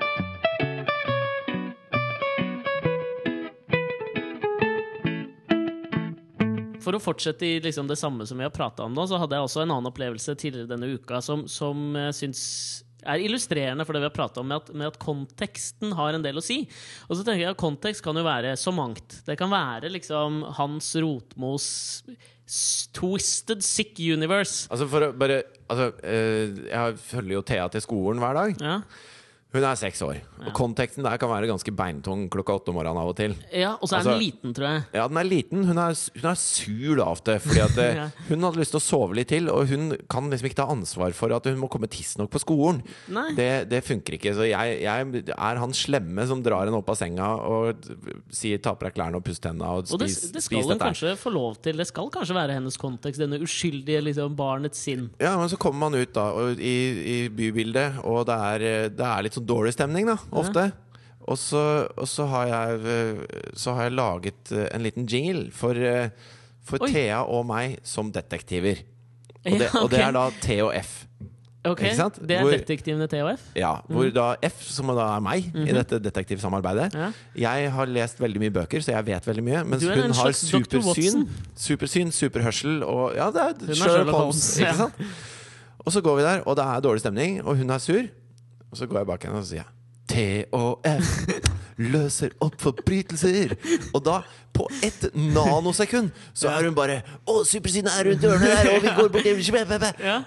[6.82, 9.38] For å fortsette i liksom det samme som vi har prata om nå, så hadde
[9.38, 12.42] jeg også en annen opplevelse tidligere denne uka som, som jeg syns
[13.02, 16.24] er illustrerende for det vi har prata om, med at, med at konteksten har en
[16.24, 16.60] del å si.
[17.08, 19.22] Og så tenker jeg at kontekst kan jo være så mangt.
[19.26, 21.66] Det kan være liksom Hans Rotmos
[22.94, 24.68] Twisted Sick Universe.
[24.72, 28.62] Altså for å bare altså, eh, Jeg følger jo Thea til skolen hver dag.
[28.62, 28.78] Ja.
[29.52, 30.16] Hun er seks år.
[30.46, 33.34] Og konteksten der kan være ganske beintung klokka åtte om morgenen av og til.
[33.52, 34.84] Ja, Og så er Altså- den liten, tror jeg.
[34.94, 35.64] Ja, den er liten.
[35.68, 37.24] Hun er, hun er sur lavt.
[37.42, 38.06] Fordi at eh, Ja.
[38.28, 41.12] hun hadde lyst til å sove litt til, og hun kan liksom ikke ta ansvar
[41.12, 42.82] for at hun må komme tidsnok på skolen.
[43.36, 44.32] Det, det funker ikke.
[44.34, 47.76] Så jeg, jeg er han slemme som drar henne opp av senga og
[48.32, 51.12] sier 'ta på deg klærne og puss tenna' og Og det, det skal hun kanskje
[51.16, 51.76] få lov til.
[51.76, 55.10] Det skal kanskje være hennes kontekst, denne uskyldige liksom, barnets sinn.
[55.20, 58.88] Ja, men så kommer man ut da og, i, i bybildet, og det er, eh,
[58.88, 60.16] det er litt sånn dårlig stemning, da.
[60.32, 60.70] Ofte.
[61.22, 63.20] Og så, og så har jeg eh,
[63.54, 66.08] Så har jeg laget eh, en liten jingle for, eh,
[66.66, 68.82] for Thea og meg som detektiver.
[69.46, 71.04] Og det, og det er da T og F.
[71.64, 71.78] Ok?
[71.78, 73.42] Det er Hvor- detektivene THF?
[73.54, 77.12] Ja, hvor da F, som da er meg i dette detektivsamarbeidet Ja.
[77.36, 79.64] Jeg har lest veldig mye bøker, så jeg vet veldig mye.
[79.64, 84.58] Mens hun har supersyn, supersyn, superhørsel og Ja, det er er Sherlock Holmes.
[84.58, 85.06] Holmes, ja.
[85.86, 88.02] Og så går vi der, og det er dårlig stemning, og hun er sur.
[88.72, 89.70] Og så går jeg bak henne og så sier jeg
[90.12, 90.22] T
[90.58, 91.10] og F
[91.82, 93.54] løser opp forbrytelser.
[93.94, 94.18] Og da,
[94.52, 98.92] på ett nanosekund, så er hun bare Å, supersiden er rundt hjørnet der, og vi
[98.98, 99.24] går bort.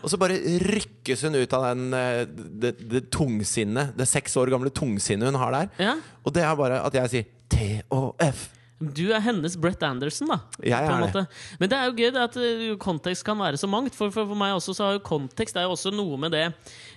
[0.02, 2.24] Og så bare rykkes hun ut av den eh,
[2.66, 5.70] det, det tungsinnet, det seks år gamle tungsinnet hun har der.
[6.26, 8.48] Og det er bare at jeg sier T og F.
[8.76, 10.36] Du er hennes Brett Anderson, da.
[10.60, 11.22] Jeg er det.
[11.62, 13.96] Men det er jo gøy det at uh, kontekst kan være så mangt.
[13.96, 16.50] For, for, for meg også så har jo kontekst er jo også noe med det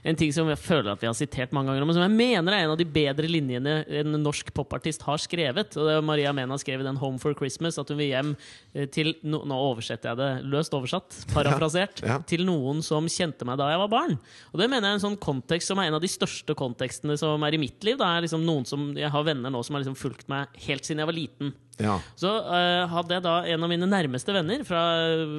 [0.03, 2.55] En ting som jeg føler at vi har sitert mange ganger, men som jeg mener
[2.55, 5.77] er en av de bedre linjene en norsk popartist har skrevet.
[5.79, 8.35] Og det er Maria Mena skrev i den 'Home for Christmas' at hun vil hjem
[8.75, 12.03] eh, til no, Nå oversetter jeg det løst oversatt, parafrasert.
[12.03, 12.19] Ja, ja.
[12.27, 14.19] Til noen som kjente meg da jeg var barn.
[14.51, 17.15] Og det mener jeg er en sånn kontekst som er en av de største kontekstene
[17.21, 18.01] som er i mitt liv.
[18.01, 20.83] Da er liksom noen som Jeg har venner nå som har liksom fulgt meg helt
[20.83, 21.55] siden jeg var liten.
[21.83, 21.99] Ja.
[22.19, 24.83] Så uh, hadde jeg da en av mine nærmeste venner fra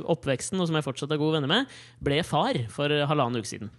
[0.09, 3.49] oppveksten, og som jeg fortsatt er gode venner med, ble far for eh, halvannen uke
[3.49, 3.71] siden.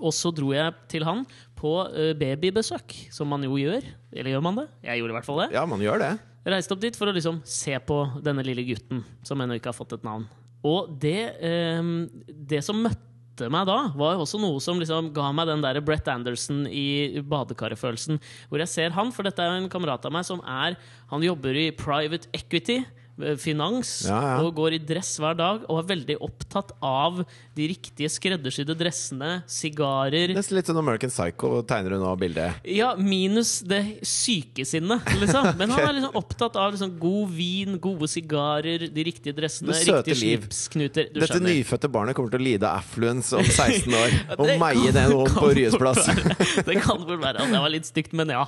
[0.00, 1.24] Og så dro jeg til han
[1.58, 3.84] på eh, babybesøk, som man jo gjør.
[4.14, 4.66] Eller gjør man det?
[4.86, 5.48] Jeg gjorde i hvert fall det.
[5.56, 6.12] ja, man gjør det.
[6.50, 9.76] Reiste opp dit for å liksom se på denne lille gutten, som ennå ikke har
[9.76, 10.24] fått et navn.
[10.66, 11.92] Og det, eh,
[12.28, 13.09] det som møtte
[13.48, 18.20] meg da, var også noe som liksom ga meg den der Brett Anderson i badekaret-følelsen.
[18.50, 20.76] Hvor jeg ser han, for dette er jo en kamerat av meg som er
[21.10, 22.82] Han jobber i private equity.
[23.22, 24.36] Eh, Finans Ja, ja.
[24.44, 27.22] og går i dress hver dag og er veldig opptatt av
[27.56, 32.60] de riktige skreddersydde dressene, sigarer Nesten litt sånn American Psycho tegner hun nå bildet.
[32.64, 35.50] ja, minus det sykesinnet, liksom.
[35.60, 39.82] Men han er liksom opptatt av liksom god vin, gode sigarer, de riktige dressene, Det
[39.84, 40.46] søte riktige liv.
[40.46, 41.10] slipsknuter.
[41.12, 41.54] Du Dette skjønner.
[41.58, 44.16] nyfødte barnet kommer til å lide affluence om 16 år.
[44.40, 46.06] Og meie kan- ned på Ryes plass.
[46.70, 47.46] Det kan vel være.
[47.50, 48.44] Det var litt stygt, men ja.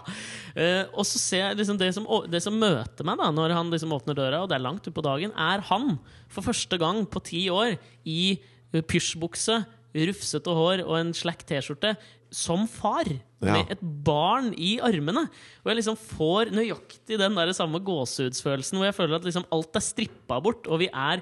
[0.56, 3.70] Uh, og så ser jeg liksom det som, det som møter meg da når han
[3.72, 5.98] liksom åpner døra, og det er langt utpå dagen, er han
[6.32, 7.76] for første gang på ti år
[8.08, 8.38] i
[8.72, 11.96] pysjbukse, rufsete hår og en slack T-skjorte.
[12.32, 13.04] Som far,
[13.42, 13.52] Ja.
[13.52, 15.28] med et barn i armene.
[15.60, 19.76] Og jeg liksom får nøyaktig den der samme gåsehudsfølelsen hvor jeg føler at liksom alt
[19.76, 20.64] er strippa bort.
[20.66, 21.20] Og vi er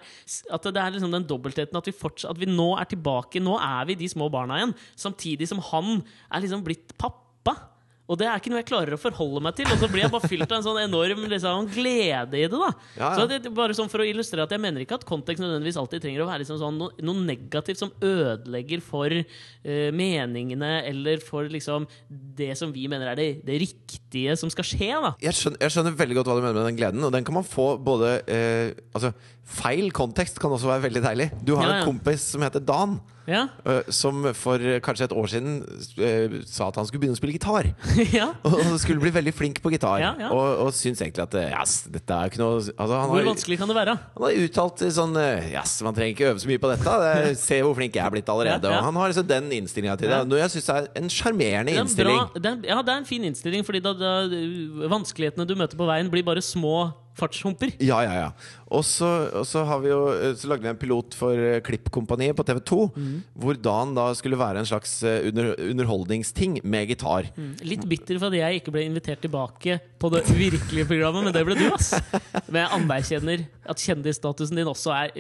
[0.53, 3.43] At det er liksom den dobbeltheten at vi, fortsatt, at vi nå er tilbake.
[3.43, 4.75] Nå er vi de små barna igjen.
[4.95, 7.57] Samtidig som han er liksom blitt pappa.
[8.11, 9.69] Og det er ikke noe jeg klarer å forholde meg til.
[9.71, 12.51] Og så blir jeg bare fylt av en sånn enorm liksom, glede i det.
[12.51, 13.11] da Ja, ja.
[13.17, 16.03] Så det, bare sånn For å illustrere at jeg mener ikke at kontekst nødvendigvis alltid
[16.05, 21.47] trenger å være liksom sånn noe, noe negativt som ødelegger for uh, meningene eller for
[21.51, 24.91] liksom det som vi mener er det, det riktige som skal skje.
[24.91, 27.27] da Jeg skjønner, jeg skjønner veldig godt hva du mener med den gleden, og den
[27.27, 28.49] kan man få både uh,
[28.91, 29.13] Altså,
[29.47, 31.29] feil kontekst kan også være veldig deilig.
[31.47, 31.79] Du har ja.
[31.79, 32.99] en kompis som heter Dan.
[33.31, 35.61] Ja, eh, som for kanskje et år siden
[36.01, 37.71] eh, sa at han skulle begynne å spille gitar.
[38.19, 40.01] ja Og skulle bli veldig flink på gitar.
[40.03, 40.31] Ja.
[40.31, 43.29] Og, og syns egentlig at yes, dette er jo ikke noe altså, han, Hvor har,
[43.31, 43.97] vanskelig kan det være?
[44.17, 45.19] han har uttalt sånn
[45.51, 46.97] Yes, man trenger ikke øve så mye på dette.
[47.05, 48.71] Det, se hvor flink jeg er blitt allerede.
[48.71, 50.23] Og han har liksom den innstillinga til det.
[50.31, 52.19] Noe jeg syns er en sjarmerende er, innstilling.
[52.19, 54.13] bra, det, er, ja, det er en fin innstilling, Fordi da, da
[54.91, 56.91] vanskelighetene du møter på veien, blir bare små
[57.21, 57.75] fartshumper.
[57.85, 58.31] Ja, ja, ja.
[58.71, 61.59] Og så, og så har vi jo eh, Så lagde vi en pilot for eh,
[61.67, 63.17] Klippkompaniet på TV2, Mm.
[63.43, 67.29] hvor Dan da skulle være en slags eh, under, underholdningsting med gitar.
[67.67, 71.43] Litt bitter for at jeg ikke ble invitert tilbake på det virkelige programmet, men det
[71.47, 71.93] ble du, ass.
[72.49, 75.13] Men jeg anerkjenner at kjendisstatusen din også er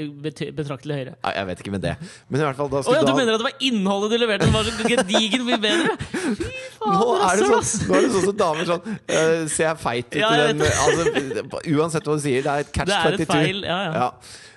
[0.57, 1.17] betraktelig høyere.
[1.21, 1.95] Nei, jeg vet ikke med det.
[2.31, 4.19] Men i hvert fall da skulle oh, ja, du mener at det var innholdet du
[4.23, 5.97] leverte som var så gedigent mye bedre?
[6.81, 10.07] Nå er, det sånn, nå er det sånn som damer sånn uh, Ser jeg feit
[10.15, 13.17] ut Ja, i den altså, Uansett hva du sier, det er et catch Det er
[13.19, 13.35] et 22.
[13.35, 14.07] feil, ja, ja.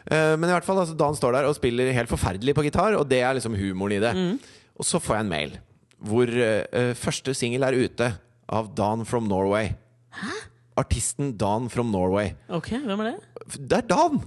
[0.04, 2.96] Uh, men i hvert fall, altså, Dan står der og spiller helt forferdelig på gitar,
[3.00, 4.14] og det er liksom humoren i det.
[4.16, 4.40] Mm.
[4.80, 5.60] Og så får jeg en mail
[6.04, 8.10] hvor uh, første singel er ute
[8.52, 9.72] av Dan from Norway.
[10.20, 10.40] Hæ?
[10.80, 12.34] Artisten Dan from Norway.
[12.52, 13.60] Ok, hvem er det?
[13.60, 14.24] Det er Dan!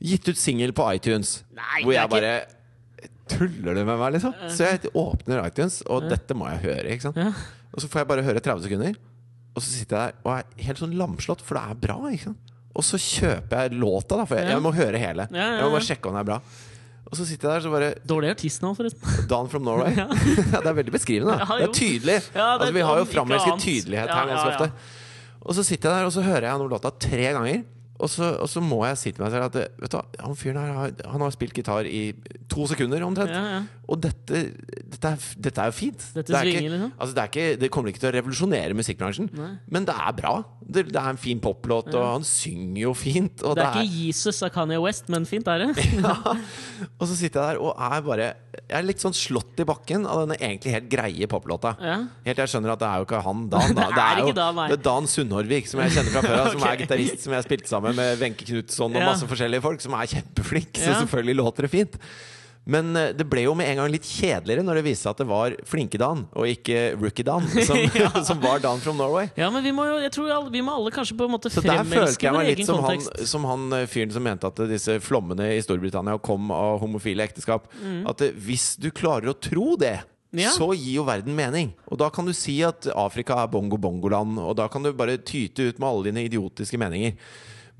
[0.00, 1.40] Gitt ut singel på iTunes.
[1.56, 2.34] Nei, hvor det jeg bare
[3.28, 4.34] Tuller du med meg, liksom?
[4.52, 6.86] Så jeg åpner iTunes, og dette må jeg høre.
[6.94, 7.18] ikke sant?
[7.74, 8.94] Og så får jeg bare høre 30 sekunder,
[9.56, 11.96] og så sitter jeg der og er helt sånn lamslått, for det er bra.
[12.12, 12.54] ikke sant?
[12.76, 15.26] Og så kjøper jeg låta, da, for jeg, jeg må høre hele.
[15.32, 16.40] Jeg må bare sjekke om det er bra.
[17.06, 19.12] Og så sitter jeg der så bare Dårlig artist nå, forresten.
[19.30, 19.94] Dan from Norway.
[20.00, 20.06] Ja.
[20.60, 21.36] det er veldig beskrivende.
[21.38, 21.46] Da.
[21.60, 22.16] Det er tydelig.
[22.34, 24.70] Ja, det altså, vi har jo framelsket tydelighet her ganske ofte.
[25.46, 27.60] Og så sitter jeg der og så hører jeg gjennom låta tre ganger.
[27.96, 30.60] Og så, og så må jeg si til meg selv at vet du, han fyren
[30.60, 32.10] her har, han har spilt gitar i
[32.52, 33.32] to sekunder omtrent.
[33.32, 33.62] Ja, ja.
[33.86, 34.40] Og dette,
[34.82, 36.02] dette, er, dette er jo fint.
[36.16, 36.92] Dette det, er ikke, liksom.
[36.98, 39.50] altså det, er ikke, det kommer ikke til å revolusjonere musikkbransjen, Nei.
[39.70, 40.32] men det er bra.
[40.66, 43.38] Det, det er en fin poplåt, og han synger jo fint.
[43.38, 45.86] Det er ikke Jesus av Kanye West, men fint er det.
[46.02, 46.16] ja.
[46.98, 48.26] Og så sitter jeg der og er bare
[48.56, 51.76] Jeg er litt sånn slått i bakken av denne egentlig helt greie poplåta.
[51.78, 52.00] Ja.
[52.26, 53.74] Helt til jeg skjønner at det er jo ikke han Dan.
[53.78, 53.86] Da.
[53.94, 56.50] Det er jo Dan, er Dan Sundhorvik, som jeg kjenner fra før av.
[56.56, 56.68] Som Ok.
[56.72, 59.06] er gitarist som jeg har spilt sammen med Wenche Knutson og Ja.
[59.12, 61.00] masse forskjellige folk, som er kjempeflinke, Så Ja.
[61.04, 61.96] selvfølgelig låter det fint.
[62.68, 65.18] Men eh, det ble jo med en gang litt kjedeligere når det viste seg at
[65.18, 67.76] det var Flinke-Dan, og ikke Rookie-Dan, som,
[68.26, 69.30] som var Dan from Norway.
[69.36, 71.46] Ja, men vi må jo Jeg tror alle, vi må alle kanskje på en måte
[71.48, 74.10] Så der følte fremelske jeg vår meg litt egen som han, som han eh, fyren
[74.12, 77.70] som mente at disse flommene i Storbritannia kom av homofile ekteskap.
[78.04, 80.00] At eh, hvis du klarer å tro det,
[80.34, 80.40] Mm.
[80.42, 80.50] Ja.
[80.50, 81.72] så gir jo verden mening.
[81.88, 85.68] Og da kan du si at Afrika er bongo-bongoland, og da kan du bare tyte
[85.70, 87.14] ut med alle dine idiotiske meninger.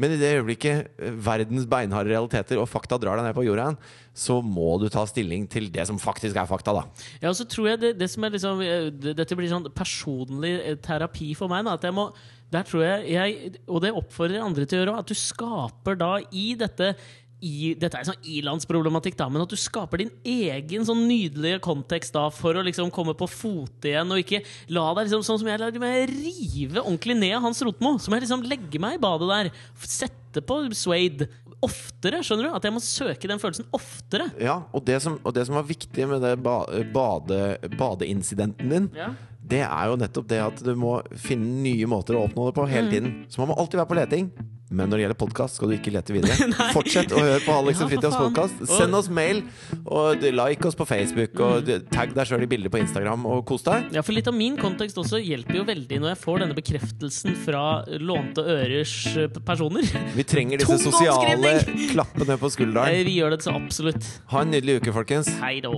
[0.01, 3.70] Men i det øyeblikket eh, verdens beinharde realiteter og fakta drar deg ned på jorda
[4.16, 6.86] så må du ta stilling til det som faktisk er fakta, da.
[7.20, 10.55] Ja, og så tror jeg det, det som er liksom eh, Dette blir sånn personlig
[10.62, 11.66] eh, terapi for meg.
[11.66, 12.09] Da, at jeg må
[12.53, 14.99] Der tror jeg, jeg Og det oppfordrer andre til å gjøre.
[15.05, 16.94] At du skaper da i dette
[17.45, 22.14] i, dette er sånn ilandsproblematikk, da, men at du skaper din egen sånn nydelige kontekst
[22.16, 24.41] da for å liksom komme på fote igjen, og ikke
[24.72, 27.99] la deg liksom sånn som jeg lar meg rive ordentlig ned av Hans Rotmo.
[28.01, 29.51] Som jeg liksom legger meg i badet der.
[29.84, 31.28] Sette på Suede
[31.64, 32.22] oftere.
[32.24, 32.57] Skjønner du?
[32.57, 34.30] At jeg må søke den følelsen oftere.
[34.41, 36.62] Ja, og det som, og det som var viktig med det ba,
[36.93, 37.41] bade,
[37.76, 39.12] badeincidenten din, Ja.
[39.47, 42.68] det er jo nettopp det at du må finne nye måter å oppnå det på
[42.68, 43.24] hele tiden.
[43.28, 44.30] Så man må alltid være på leting.
[44.68, 46.48] Men når det gjelder podkast, skal du ikke lete videre.
[46.76, 48.64] Fortsett å høre på Alex og Fritjofs podkast.
[48.66, 49.44] Send oss mail,
[49.84, 53.66] og like oss på Facebook, og tagg deg sjøl i bilder på Instagram, og kos
[53.68, 53.92] deg.
[53.94, 57.38] Ja, for litt av min kontekst også hjelper jo veldig når jeg får denne bekreftelsen
[57.46, 57.64] fra
[58.02, 59.86] lånte ørers eh, personer.
[60.18, 61.58] Vi trenger disse sosiale
[61.92, 63.06] klappene på skulderen.
[63.06, 64.10] Vi gjør det så absolutt.
[64.34, 65.30] Ha en nydelig uke, folkens.
[65.38, 65.76] Hei då.